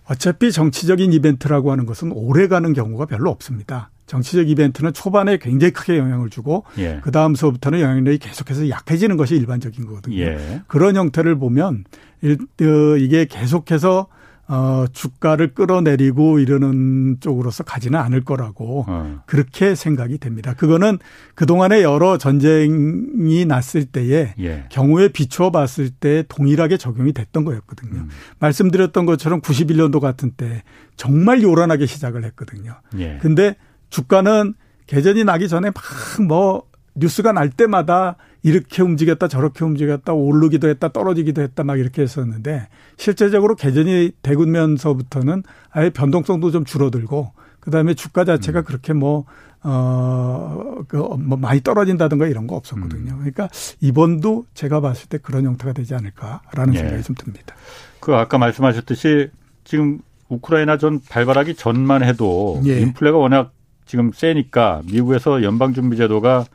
[0.08, 3.90] 어차피 정치적인 이벤트라고 하는 것은 오래 가는 경우가 별로 없습니다.
[4.06, 7.00] 정치적 이벤트는 초반에 굉장히 크게 영향을 주고 예.
[7.04, 10.18] 그 다음서부터는 영향력이 계속해서 약해지는 것이 일반적인 거거든요.
[10.18, 10.62] 예.
[10.68, 11.86] 그런 형태를 보면
[12.22, 14.08] 일, 어, 이게 계속해서
[14.48, 19.22] 어, 주가를 끌어내리고 이러는 쪽으로서 가지는 않을 거라고 어.
[19.26, 20.54] 그렇게 생각이 됩니다.
[20.54, 21.00] 그거는
[21.34, 24.66] 그동안에 여러 전쟁이 났을 때에 예.
[24.70, 28.02] 경우에 비추어 봤을 때 동일하게 적용이 됐던 거였거든요.
[28.02, 28.10] 음.
[28.40, 30.64] 말씀드렸던 것처럼 91년도 같은 때
[30.96, 32.76] 정말 요란하게 시작을 했거든요.
[33.00, 33.18] 예.
[33.22, 33.56] 근데
[33.90, 34.54] 주가는
[34.88, 35.84] 개전이 나기 전에 막
[36.22, 36.64] 뭐
[36.96, 38.16] 뉴스가 날 때마다
[38.46, 45.42] 이렇게 움직였다 저렇게 움직였다 오르기도 했다 떨어지기도 했다 막 이렇게 했었는데 실제적으로 개전이 되면서부터는
[45.72, 48.64] 아예 변동성도 좀 줄어들고 그다음에 주가 자체가 음.
[48.66, 49.26] 그렇게 뭐
[49.64, 53.14] 어, 그, 뭐, 많이 떨어진다든가 이런 거 없었거든요.
[53.14, 53.18] 음.
[53.18, 53.50] 그러니까
[53.82, 56.78] 이번도 제가 봤을 때 그런 형태가 되지 않을까라는 예.
[56.78, 57.56] 생각이 좀 듭니다.
[58.00, 59.32] 그 아까 말씀하셨듯이
[59.64, 62.80] 지금 우크라이나 전 발발하기 전만 해도 예.
[62.80, 63.54] 인플레가 워낙
[63.88, 66.46] 지금 세니까 미국에서 연방준비제도가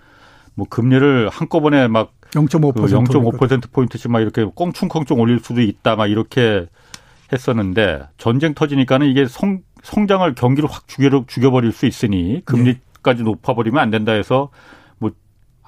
[0.61, 6.67] 뭐 금리를 한꺼번에 막 0.5%그 0.5% 포인트씩 막 이렇게 꽁충꽁충 올릴 수도 있다 막 이렇게
[7.33, 13.25] 했었는데 전쟁 터지니까는 이게 성 성장을 경기를 확 죽여 죽여버릴 수 있으니 금리까지 네.
[13.25, 14.51] 높아버리면 안 된다 해서
[14.99, 15.11] 뭐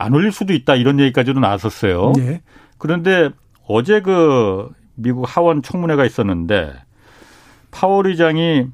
[0.02, 2.12] 안 올릴 수도 있다 이런 얘기까지도 나왔었어요.
[2.16, 2.42] 네.
[2.78, 3.30] 그런데
[3.68, 6.72] 어제 그 미국 하원 청문회가 있었는데
[7.70, 8.66] 파월 의장이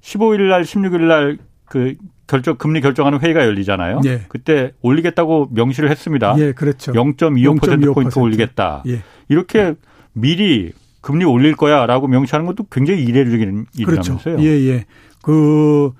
[0.00, 1.96] 15일 날 16일 날그
[2.32, 4.00] 결정 금리 결정하는 회의가 열리잖아요.
[4.06, 4.22] 예.
[4.28, 6.34] 그때 올리겠다고 명시를 했습니다.
[6.38, 6.90] 예, 그렇죠.
[6.92, 8.82] 0.25% 포인트 올리겠다.
[8.86, 9.02] 예.
[9.28, 9.74] 이렇게
[10.14, 10.72] 미리
[11.02, 14.18] 금리 올릴 거야라고 명시하는 것도 굉장히 이례적인 일이라면서요.
[14.36, 14.42] 그렇죠.
[14.42, 14.84] 예, 예.
[15.20, 15.92] 그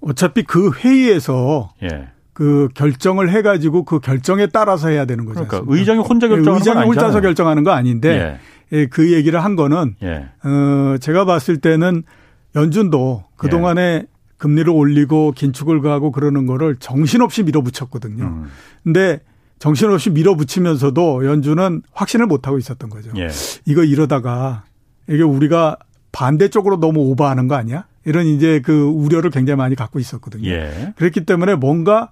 [0.00, 2.08] 어차피 그 회의에서 예.
[2.32, 5.46] 그 결정을 해가지고 그 결정에 따라서 해야 되는 거죠.
[5.46, 8.40] 그러니까 의장이 혼자 결정하는 의장이 혼자서 결정하는 거 아닌데
[8.72, 8.76] 예.
[8.76, 8.86] 예.
[8.86, 10.26] 그 얘기를 한 거는 예.
[10.42, 12.02] 어 제가 봤을 때는
[12.56, 14.15] 연준도 그 동안에 예.
[14.38, 18.24] 금리를 올리고 긴축을 가고 그러는 거를 정신없이 밀어붙였거든요.
[18.24, 18.44] 음.
[18.84, 19.20] 근데
[19.58, 23.10] 정신없이 밀어붙이면서도 연준은 확신을 못 하고 있었던 거죠.
[23.16, 23.28] 예.
[23.64, 24.64] 이거 이러다가
[25.08, 25.78] 이게 우리가
[26.12, 27.86] 반대쪽으로 너무 오버하는 거 아니야?
[28.04, 30.48] 이런 이제 그 우려를 굉장히 많이 갖고 있었거든요.
[30.48, 30.92] 예.
[30.96, 32.10] 그렇기 때문에 뭔가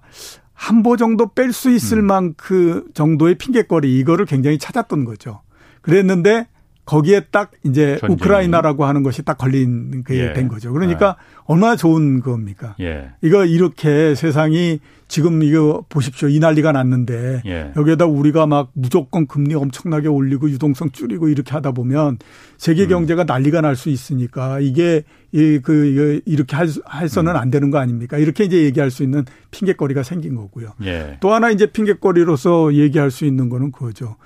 [0.53, 2.05] 한 보 정도 뺄 수 있을 음.
[2.07, 5.41] 만큼 정도의 핑계거리 이거를 굉장히 찾았던 거죠.
[5.81, 6.47] 그랬는데
[6.85, 8.13] 거기에 딱 이제 전쟁이.
[8.13, 10.47] 우크라이나라고 하는 것이 딱 걸린 게된 예.
[10.47, 10.71] 거죠.
[10.71, 11.43] 그러니까 아.
[11.45, 12.75] 얼마나 좋은 겁니까?
[12.79, 13.09] 예.
[13.21, 16.27] 이거 이렇게 세상이 지금 이거 보십시오.
[16.27, 17.71] 이 난리가 났는데 예.
[17.75, 22.17] 여기에다 우리가 막 무조건 금리 엄청나게 올리고 유동성 줄이고 이렇게 하다 보면
[22.57, 22.89] 세계 음.
[22.89, 23.25] 경제가 음.
[23.25, 27.35] 난리가 날 수 있으니까 이게 이그 이렇게 할, 해서는 음.
[27.37, 28.17] 안 되는 거 아닙니까?
[28.17, 30.69] 이렇게 이제 얘기할 수 있는 핑계거리가 생긴 거고요.
[30.83, 31.17] 예.
[31.19, 34.17] 또 하나 이제 핑계거리로서 얘기할 수 있는 거는 그거죠.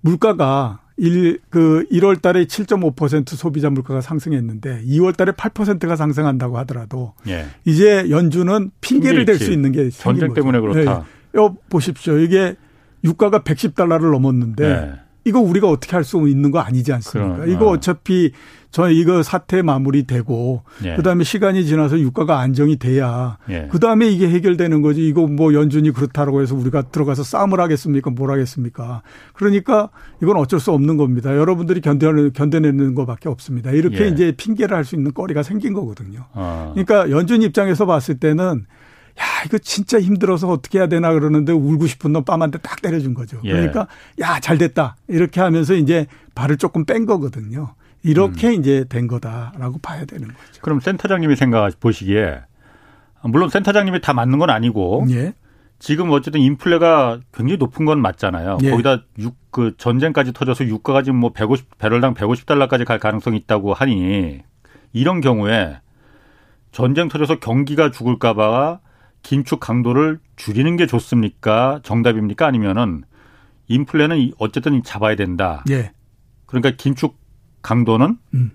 [0.00, 7.46] 물가가 1, 그 1월 달에 7.5% 소비자 물가가 상승했는데 2월 달에 8%가 상승한다고 하더라도 예.
[7.64, 11.04] 이제 연준은 핑계를 댈 수 있는 게 전쟁 때문에 그렇다.
[11.34, 11.40] 네.
[11.40, 12.18] 여 보십시오.
[12.18, 12.54] 이게
[13.04, 14.92] 유가가 110달러를 넘었는데 네.
[15.26, 17.36] 이거 우리가 어떻게 할 수 있는 거 아니지 않습니까?
[17.36, 17.70] 그럼, 이거 어.
[17.72, 18.32] 어차피
[18.76, 20.96] 저 이거 사태 마무리되고 예.
[20.96, 23.68] 그다음에 시간이 지나서 유가가 안정이 돼야 예.
[23.72, 25.08] 그다음에 이게 해결되는 거지.
[25.08, 28.10] 이거 뭐 연준이 그렇다라고 해서 우리가 들어가서 싸움을 하겠습니까?
[28.10, 29.00] 뭘 하겠습니까?
[29.32, 29.88] 그러니까
[30.22, 31.34] 이건 어쩔 수 없는 겁니다.
[31.34, 33.70] 여러분들이 견뎌내는 견뎌내는 것밖에 없습니다.
[33.70, 34.08] 이렇게 예.
[34.08, 36.26] 이제 핑계를 할 수 있는 거리가 생긴 거거든요.
[36.34, 36.72] 아.
[36.74, 38.66] 그러니까 연준 입장에서 봤을 때는
[39.18, 43.40] 야, 이거 진짜 힘들어서 어떻게 해야 되나 그러는데 울고 싶은 놈 뺨한테 딱 때려준 거죠.
[43.44, 43.52] 예.
[43.52, 43.86] 그러니까
[44.20, 44.96] 야, 잘 됐다.
[45.08, 47.74] 이렇게 하면서 이제 발을 조금 뺀 거거든요.
[48.06, 48.54] 이렇게 음.
[48.54, 50.62] 이제 된 거다라고 봐야 되는 거죠.
[50.62, 52.40] 그럼 센터장님이 생각 보시기에
[53.24, 55.34] 물론 센터장님이 다 맞는 건 아니고 예.
[55.78, 58.58] 지금 어쨌든 인플레가 굉장히 높은 건 맞잖아요.
[58.62, 58.70] 예.
[58.70, 64.42] 거기다 육, 그 전쟁까지 터져서 유가가 지금 뭐 150, 배럴당 150달러까지 갈 가능성이 있다고 하니
[64.92, 65.80] 이런 경우에
[66.70, 68.80] 전쟁 터져서 경기가 죽을까 봐
[69.22, 71.80] 긴축 강도를 줄이는 게 좋습니까?
[71.82, 72.46] 정답입니까?
[72.46, 73.02] 아니면은
[73.68, 75.64] 인플레는 어쨌든 잡아야 된다.
[75.70, 75.92] 예.
[76.46, 77.18] 그러니까 긴축
[77.66, 78.52] 강도는 음.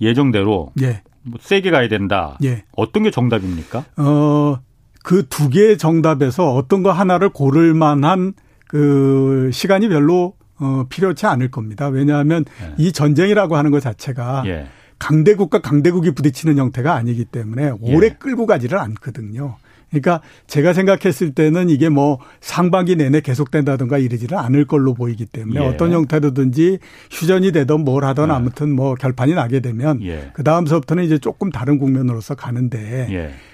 [0.00, 1.02] 예정대로 예.
[1.22, 2.38] 뭐 세게 가야 된다.
[2.44, 2.62] 예.
[2.76, 3.84] 어떤 게 정답입니까?
[3.96, 4.58] 어,
[5.02, 8.34] 그 두 개의 정답에서 어떤 거 하나를 고를 만한
[8.68, 11.88] 그 시간이 별로 어, 필요치 않을 겁니다.
[11.88, 12.74] 왜냐하면 예.
[12.78, 14.68] 이 전쟁이라고 하는 것 자체가 예.
[15.00, 18.10] 강대국과 강대국이 부딪히는 형태가 아니기 때문에 오래 예.
[18.10, 19.56] 끌고 가지를 않거든요.
[20.00, 25.66] 그러니까 제가 생각했을 때는 이게 뭐 상반기 내내 계속된다든가 이러지는 않을 걸로 보이기 때문에 예.
[25.66, 26.78] 어떤 형태로든지
[27.10, 28.32] 휴전이 되든 뭘 하든 예.
[28.32, 30.30] 아무튼 뭐 결판이 나게 되면 예.
[30.34, 33.26] 그 다음서부터는 이제 조금 다른 국면으로서 가는데 예.
[33.26, 33.53] 어,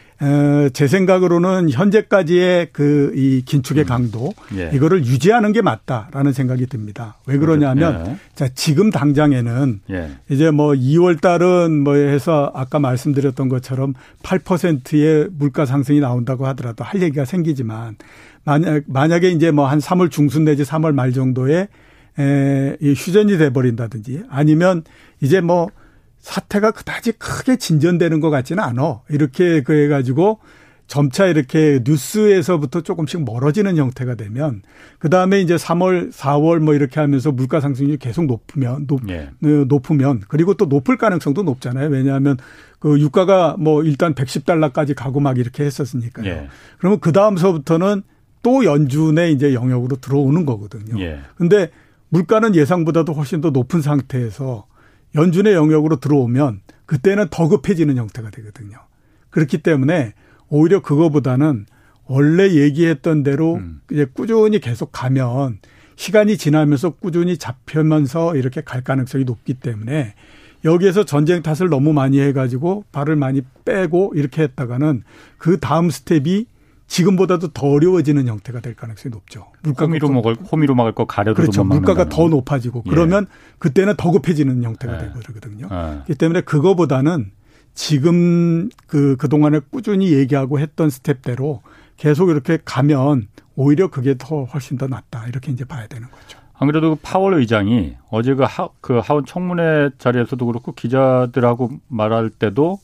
[0.75, 3.87] 제 생각으로는 현재까지의 그 이 긴축의 음.
[3.87, 4.71] 강도 예.
[4.73, 7.17] 이거를 유지하는 게 맞다라는 생각이 듭니다.
[7.27, 8.17] 왜 그러냐면 예.
[8.35, 10.11] 자 지금 당장에는 예.
[10.29, 17.01] 이제 뭐 2월 달은 뭐 해서 아까 말씀드렸던 것처럼 8%의 물가 상승이 나온다고 하더라도 할
[17.03, 17.97] 얘기가 생기지만
[18.45, 21.69] 만약 만약에 이제 뭐 한 3월 중순 내지 3월 말 정도에
[22.19, 24.83] 에, 이 휴전이 돼 버린다든지 아니면
[25.21, 25.71] 이제 뭐
[26.21, 29.01] 사태가 그다지 크게 진전되는 것 같지는 않아.
[29.09, 30.39] 이렇게 그 해가지고
[30.91, 34.63] 점차 이렇게 뉴스에서부터 조금씩 멀어지는 형태가 되면
[34.99, 39.31] 그 다음에 이제 3월, 4월 뭐 이렇게 하면서 물가 상승률이 계속 높으면 높, 예.
[39.45, 41.91] 어, 높으면 그리고 또 높을 가능성도 높잖아요.
[41.91, 42.39] 왜냐하면
[42.81, 46.27] 그 유가가 뭐 일단 110달러까지 가고 막 이렇게 했었으니까요.
[46.27, 46.49] 예.
[46.79, 48.03] 그러면 그 다음서부터는
[48.43, 51.01] 또 연준의 이제 영역으로 들어오는 거거든요.
[51.01, 51.21] 예.
[51.37, 51.71] 근데
[52.09, 54.67] 물가는 예상보다도 훨씬 더 높은 상태에서
[55.15, 58.79] 연준의 영역으로 들어오면 그때는 더 급해지는 형태가 되거든요.
[59.31, 60.15] 그렇기 때문에
[60.49, 61.67] 오히려 그거보다는
[62.07, 63.81] 원래 얘기했던 대로 음.
[63.91, 65.59] 이제 꾸준히 계속 가면
[65.95, 70.15] 시간이 지나면서 꾸준히 잡히면서 이렇게 갈 가능성이 높기 때문에
[70.65, 75.03] 여기에서 전쟁 탓을 너무 많이 해가지고 발을 많이 빼고 이렇게 했다가는
[75.39, 76.47] 그 다음 스텝이
[76.91, 79.47] 지금보다도 더 어려워지는 형태가 될 가능성이 높죠.
[79.63, 81.63] 물가가 호미로 먹을 호미로 막을 거 가려도 그렇죠.
[81.63, 82.91] 물가가 더 높아지고 예.
[82.91, 83.27] 그러면
[83.61, 84.99] 그때는 더 급해지는 형태가 예.
[84.99, 85.67] 되고 그러거든요.
[85.67, 85.69] 예.
[85.69, 87.31] 그렇기 때문에 그거보다는
[87.75, 91.63] 지금 그 그동안에 꾸준히 얘기하고 했던 스텝대로
[91.97, 95.29] 계속 이렇게 가면 오히려 그게 더 훨씬 더 낫다.
[95.29, 96.41] 이렇게 이제 봐야 되는 거죠.
[96.55, 102.31] 안 그래도 그 파월 의장이 어제 그, 하, 그 하원 청문회 자리에서도 그렇고 기자들하고 말할
[102.31, 102.81] 때도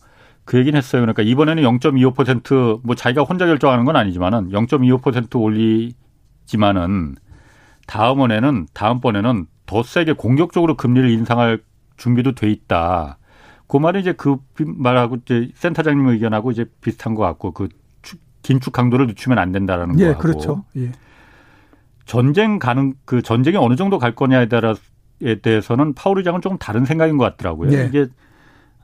[0.46, 1.02] 그 얘기는 했어요.
[1.02, 7.16] 그러니까 이번에는 0.25%뭐 자기가 혼자 결정하는 건 아니지만은 0.25% 올리지만은
[7.88, 11.60] 다음번에는 다음번에는 더 세게 공격적으로 금리를 인상할
[11.96, 13.18] 준비도 돼 있다.
[13.66, 17.68] 그 말은 이제 그 말하고 이제 센터장님 의견하고 이제 비슷한 것 같고 그
[18.42, 20.22] 긴축 강도를 늦추면 안 된다라는 예, 거하고.
[20.22, 20.64] 그렇죠.
[20.76, 20.92] 예.
[22.04, 24.76] 전쟁 가는 그 전쟁이 어느 정도 갈 거냐에 따라에
[25.42, 27.76] 대해서는 파월 의장은 조금 다른 생각인 것 같더라고요.
[27.76, 27.86] 예.
[27.86, 28.06] 이게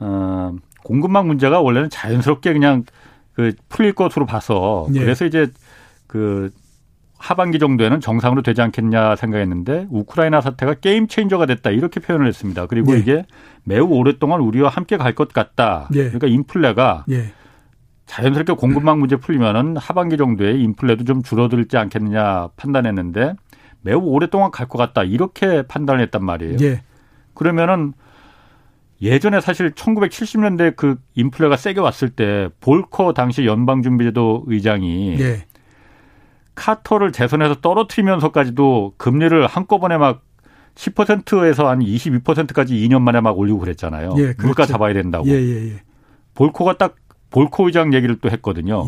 [0.00, 2.84] 어 공급망 문제가 원래는 자연스럽게 그냥
[3.34, 5.00] 그 풀릴 것으로 봐서 예.
[5.00, 5.48] 그래서 이제
[6.06, 6.50] 그
[7.18, 12.66] 하반기 정도에는 정상으로 되지 않겠냐 생각했는데 우크라이나 사태가 게임 체인저가 됐다 이렇게 표현을 했습니다.
[12.66, 12.98] 그리고 예.
[12.98, 13.24] 이게
[13.64, 15.88] 매우 오랫동안 우리와 함께 갈 것 같다.
[15.94, 16.04] 예.
[16.04, 17.32] 그러니까 인플레가 예.
[18.06, 23.34] 자연스럽게 공급망 문제 풀리면은 하반기 정도에 인플레도 좀 줄어들지 않겠느냐 판단했는데
[23.82, 26.56] 매우 오랫동안 갈 것 같다 이렇게 판단을 했단 말이에요.
[26.60, 26.82] 예.
[27.34, 27.94] 그러면은
[29.02, 35.44] 예전에 사실 1970년대 그 인플레가 세게 왔을 때 볼커 당시 연방준비제도 의장이 예.
[36.54, 40.22] 카터를 재선해서 떨어뜨리면서까지도 금리를 한꺼번에 막
[40.76, 44.14] 10%에서 한 22%까지 2년 만에 막 올리고 그랬잖아요.
[44.16, 44.42] 예, 그렇죠.
[44.46, 45.26] 물가 잡아야 된다고.
[45.28, 45.82] 예, 예, 예.
[46.34, 46.96] 볼코가 딱
[47.30, 48.86] 볼코 의장 얘기를 또 했거든요.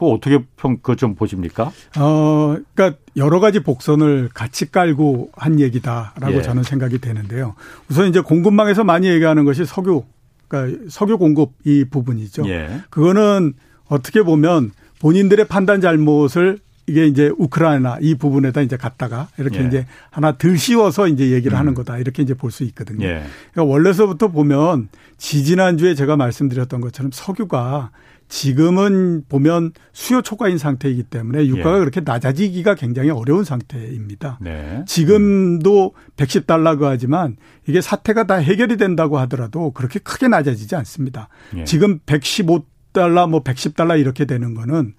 [0.00, 0.04] 예.
[0.06, 1.70] 그거 어떻게 평, 그거 좀 보십니까?
[1.98, 6.42] 어, 그러니까 여러 가지 복선을 같이 깔고 한 얘기다라고 예.
[6.42, 7.54] 저는 생각이 되는데요.
[7.90, 10.04] 우선 이제 공급망에서 많이 얘기하는 것이 석유,
[10.48, 12.48] 그러니까 석유 공급 이 부분이죠.
[12.48, 12.80] 예.
[12.88, 13.52] 그거는
[13.88, 19.66] 어떻게 보면 본인들의 판단 잘못을 이게 이제 우크라이나 이 부분에다 이제 갖다가 이렇게 예.
[19.66, 21.58] 이제 하나 덜 씌워서 이제 얘기를 음.
[21.58, 23.06] 하는 거다 이렇게 이제 볼 수 있거든요.
[23.06, 23.22] 예.
[23.52, 24.88] 그러니까 원래서부터 보면
[25.18, 27.90] 지지난주에 제가 말씀드렸던 것처럼 석유가
[28.30, 31.80] 지금은 보면 수요 초과인 상태이기 때문에 유가가 예.
[31.80, 34.38] 그렇게 낮아지기가 굉장히 어려운 상태입니다.
[34.40, 34.84] 네.
[34.86, 41.28] 지금도 110달러고 하지만 이게 사태가 다 해결이 된다고 하더라도 그렇게 크게 낮아지지 않습니다.
[41.56, 41.64] 예.
[41.64, 44.94] 지금 115달러 뭐 110달러 이렇게 되는 거는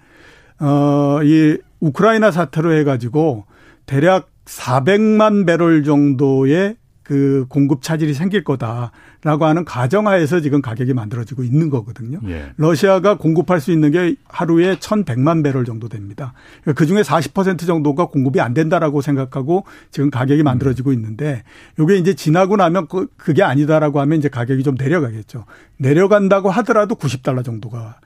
[0.60, 3.46] 어이 우크라이나 사태로 해 가지고
[3.86, 6.76] 대략 400만 배럴 정도의
[7.12, 12.22] 그 공급 차질이 생길 거다라고 하는 가정하에서 지금 가격이 만들어지고 있는 거거든요.
[12.30, 12.54] 예.
[12.56, 16.32] 러시아가 공급할 수 있는 게 하루에 1,100만 배럴 정도 됩니다.
[16.74, 21.44] 그 중에 40% 정도가 공급이 안 된다라고 생각하고 지금 가격이 만들어지고 있는데
[21.78, 25.44] 이게 이제 지나고 나면 그, 그게 아니다라고 하면 이제 가격이 좀 내려가겠죠.
[25.76, 27.98] 내려간다고 하더라도 90달러 정도가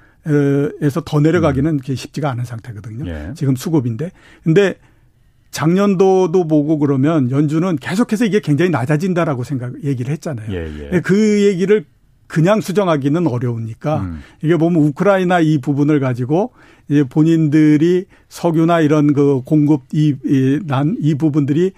[0.81, 1.95] 에서 더 내려가기는 음.
[1.95, 3.07] 쉽지가 않은 상태거든요.
[3.07, 3.33] 예.
[3.35, 4.09] 지금 수급인데.
[4.43, 4.79] 근데
[5.55, 10.51] 작년도도 보고 그러면 연준은 계속해서 이게 굉장히 낮아진다라고 생각 얘기를 했잖아요.
[10.51, 10.99] 예, 예.
[10.99, 11.85] 그 얘기를
[12.27, 14.19] 그냥 수정하기는 어려우니까 음.
[14.43, 16.51] 이게 보면 우크라이나 이 부분을 가지고
[16.89, 20.15] 이제 본인들이 석유나 이런 그 공급 이
[20.65, 21.71] 난이 이 부분들이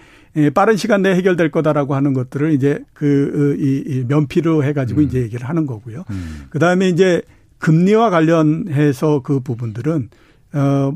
[0.54, 5.06] 빠른 시간 내에 해결될 거다라고 하는 것들을 이제 그이 이 면피로 해가지고 음.
[5.06, 6.02] 이제 얘기를 하는 거고요.
[6.10, 6.46] 음.
[6.50, 7.22] 그 다음에 이제
[7.58, 10.08] 금리와 관련해서 그 부분들은
[10.54, 10.92] 어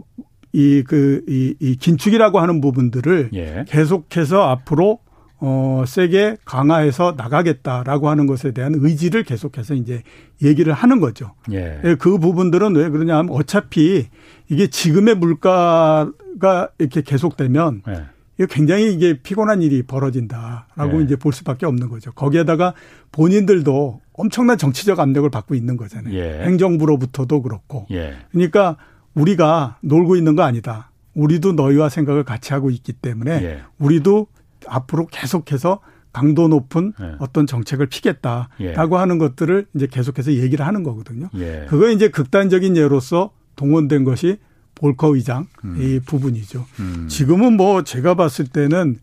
[0.52, 3.64] 이, 그, 이, 이 긴축이라고 하는 부분들을 예.
[3.68, 4.98] 계속해서 앞으로
[5.44, 10.02] 어, 세게 강화해서 나가겠다라고 하는 것에 대한 의지를 계속해서 이제
[10.40, 11.32] 얘기를 하는 거죠.
[11.50, 11.80] 예.
[11.82, 11.94] 예.
[11.96, 14.06] 그 부분들은 왜 그러냐 하면 어차피
[14.48, 18.04] 이게 지금의 물가가 이렇게 계속되면 예.
[18.38, 21.04] 이게 굉장히 이게 피곤한 일이 벌어진다라고 예.
[21.04, 22.12] 이제 볼 수밖에 없는 거죠.
[22.12, 22.74] 거기에다가
[23.10, 26.14] 본인들도 엄청난 정치적 압력을 받고 있는 거잖아요.
[26.14, 26.44] 예.
[26.44, 27.86] 행정부로부터도 그렇고.
[27.90, 28.14] 예.
[28.30, 28.76] 그러니까
[29.14, 30.90] 우리가 놀고 있는 거 아니다.
[31.14, 33.62] 우리도 너희와 생각을 같이 하고 있기 때문에 예.
[33.78, 34.26] 우리도
[34.66, 35.80] 앞으로 계속해서
[36.12, 37.16] 강도 높은 예.
[37.18, 38.74] 어떤 정책을 피겠다라고 예.
[38.74, 41.28] 하는 것들을 이제 계속해서 얘기를 하는 거거든요.
[41.36, 41.66] 예.
[41.68, 44.38] 그거 이제 극단적인 예로서 동원된 것이
[44.74, 45.76] 볼커 의장 음.
[45.80, 46.66] 이 부분이죠.
[46.80, 47.06] 음.
[47.08, 48.98] 지금은 뭐 제가 봤을 때는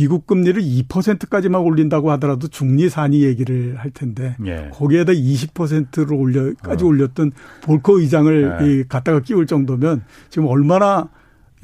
[0.00, 4.70] 미국 금리를 2%까지만 올린다고 하더라도 중리 산이 얘기를 할 텐데 예.
[4.72, 6.86] 거기에다 20%를 올려까지 어.
[6.86, 8.84] 올렸던 볼커 의장을 예.
[8.88, 11.10] 갖다가 끼울 정도면 지금 얼마나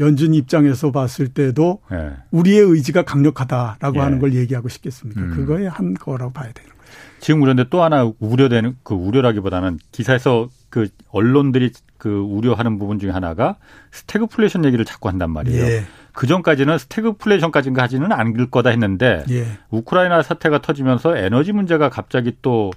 [0.01, 2.13] 연준 입장에서 봤을 때도 예.
[2.31, 4.01] 우리의 의지가 강력하다라고 예.
[4.01, 5.23] 하는 걸 얘기하고 싶겠습니까?
[5.23, 5.31] 음.
[5.31, 6.77] 그거에 한 거라고 봐야 되는 거죠.
[7.21, 13.57] 지금 그런데 또 하나 우려되는 그 우려라기보다는 기사에서 그 언론들이 그 우려하는 부분 중에 하나가
[13.93, 15.85] 스태그플레이션 얘기를 자꾸 한단 말이에요.
[16.17, 16.19] 예.
[16.19, 19.47] 그 전까지는 스태그플레이션까지는 않을 거다 했는데 예.
[19.71, 22.71] 우크라이나 사태가 터지면서 에너지 문제가 갑자기 또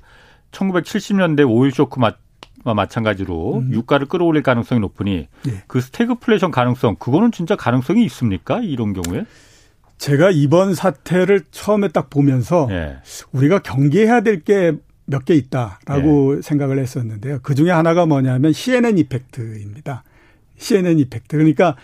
[0.52, 2.18] 1970년대 오일 쇼크 맞
[2.66, 3.72] 마찬가지로 음.
[3.72, 5.64] 유가를 끌어올릴 가능성이 높으니 예.
[5.68, 8.60] 그 스태그플레이션 가능성 그거는 진짜 가능성이 있습니까?
[8.60, 9.26] 이런 경우에?
[9.98, 12.98] 제가 이번 사태를 처음에 딱 보면서 예.
[13.32, 14.74] 우리가 경계해야 될 게
[15.12, 16.42] 몇 개 있다라고 예.
[16.42, 17.40] 생각을 했었는데요.
[17.42, 20.04] 그 중에 하나가 뭐냐면 CNN effect입니다.
[20.58, 21.36] CNN 이펙트.
[21.36, 21.76] 그러니까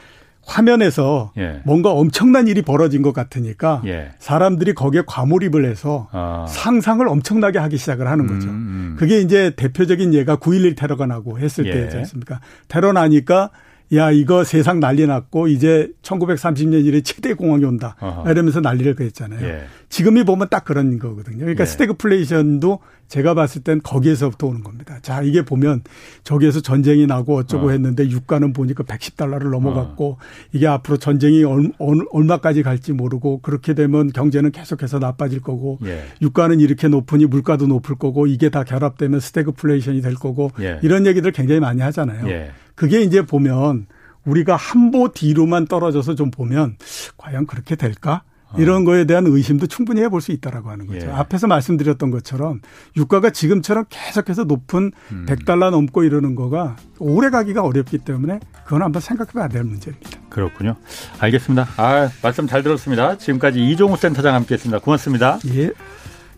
[0.45, 1.61] 화면에서 예.
[1.65, 4.11] 뭔가 엄청난 일이 벌어진 것 같으니까 예.
[4.19, 6.45] 사람들이 거기에 과몰입을 해서 아.
[6.47, 8.47] 상상을 엄청나게 하기 시작을 하는 거죠.
[8.47, 8.95] 음, 음.
[8.97, 11.71] 그게 이제 대표적인 예가 9.11 테러가 나고 했을 예.
[11.71, 12.39] 때지 않습니까?
[12.67, 13.49] 테러 나니까
[13.93, 18.31] 야 이거 세상 난리 났고 이제 1930년 이래 최대 공황이 온다 어허.
[18.31, 19.45] 이러면서 난리를 그랬잖아요.
[19.45, 19.65] 예.
[19.89, 21.39] 지금이 보면 딱 그런 거거든요.
[21.39, 21.65] 그러니까 예.
[21.65, 24.97] 스태그플레이션도 제가 봤을 땐 거기에서부터 오는 겁니다.
[25.03, 25.83] 자 이게 보면
[26.23, 27.69] 저기에서 전쟁이 나고 어쩌고 어.
[27.69, 30.17] 했는데 유가는 보니까 110달러를 넘어갔고 어.
[30.51, 36.03] 이게 앞으로 전쟁이 얼마까지 갈지 모르고 그렇게 되면 경제는 계속해서 나빠질 거고 예.
[36.23, 40.79] 유가는 이렇게 높으니 물가도 높을 거고 이게 다 결합되면 스태그플레이션이 될 거고 예.
[40.81, 42.27] 이런 얘기들 굉장히 많이 하잖아요.
[42.75, 42.81] 예.
[42.85, 43.87] 그게 이제 보면
[44.25, 46.77] 우리가 한 보 뒤로만 떨어져서 좀 보면
[47.17, 48.23] 과연 그렇게 될까?
[48.57, 48.85] 이런 어.
[48.85, 51.07] 거에 대한 의심도 충분히 해볼 수 있다라고 하는 거죠.
[51.07, 51.11] 예.
[51.11, 52.61] 앞에서 말씀드렸던 것처럼
[52.95, 55.25] 유가가 지금처럼 계속해서 높은 음.
[55.27, 60.09] 100달러 넘고 이러는 거가 오래 가기가 어렵기 때문에 그건 한번 생각해 봐야 될 문제입니다.
[60.29, 60.75] 그렇군요.
[61.19, 61.67] 알겠습니다.
[61.77, 63.17] 아, 말씀 잘 들었습니다.
[63.17, 64.79] 지금까지 이종우 센터장 함께 했습니다.
[64.79, 65.39] 고맙습니다.
[65.53, 65.71] 예.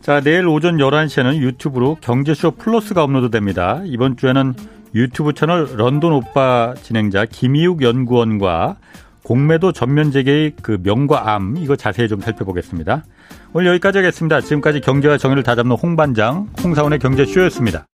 [0.02, 3.82] 자, 내일 오전 11시에는 유튜브로 경제쇼 플러스가 업로드 됩니다.
[3.86, 4.56] 이번 주에는
[4.96, 8.78] 유튜브 채널 런던 오빠 진행자 김희욱 연구원과
[9.24, 13.04] 공매도 전면 재개의 그 명과 암 이거 자세히 좀 살펴보겠습니다.
[13.54, 14.40] 오늘 여기까지 하겠습니다.
[14.42, 17.86] 지금까지 경제와 정의를 다잡는 홍반장 홍사원의 경제쇼였습니다.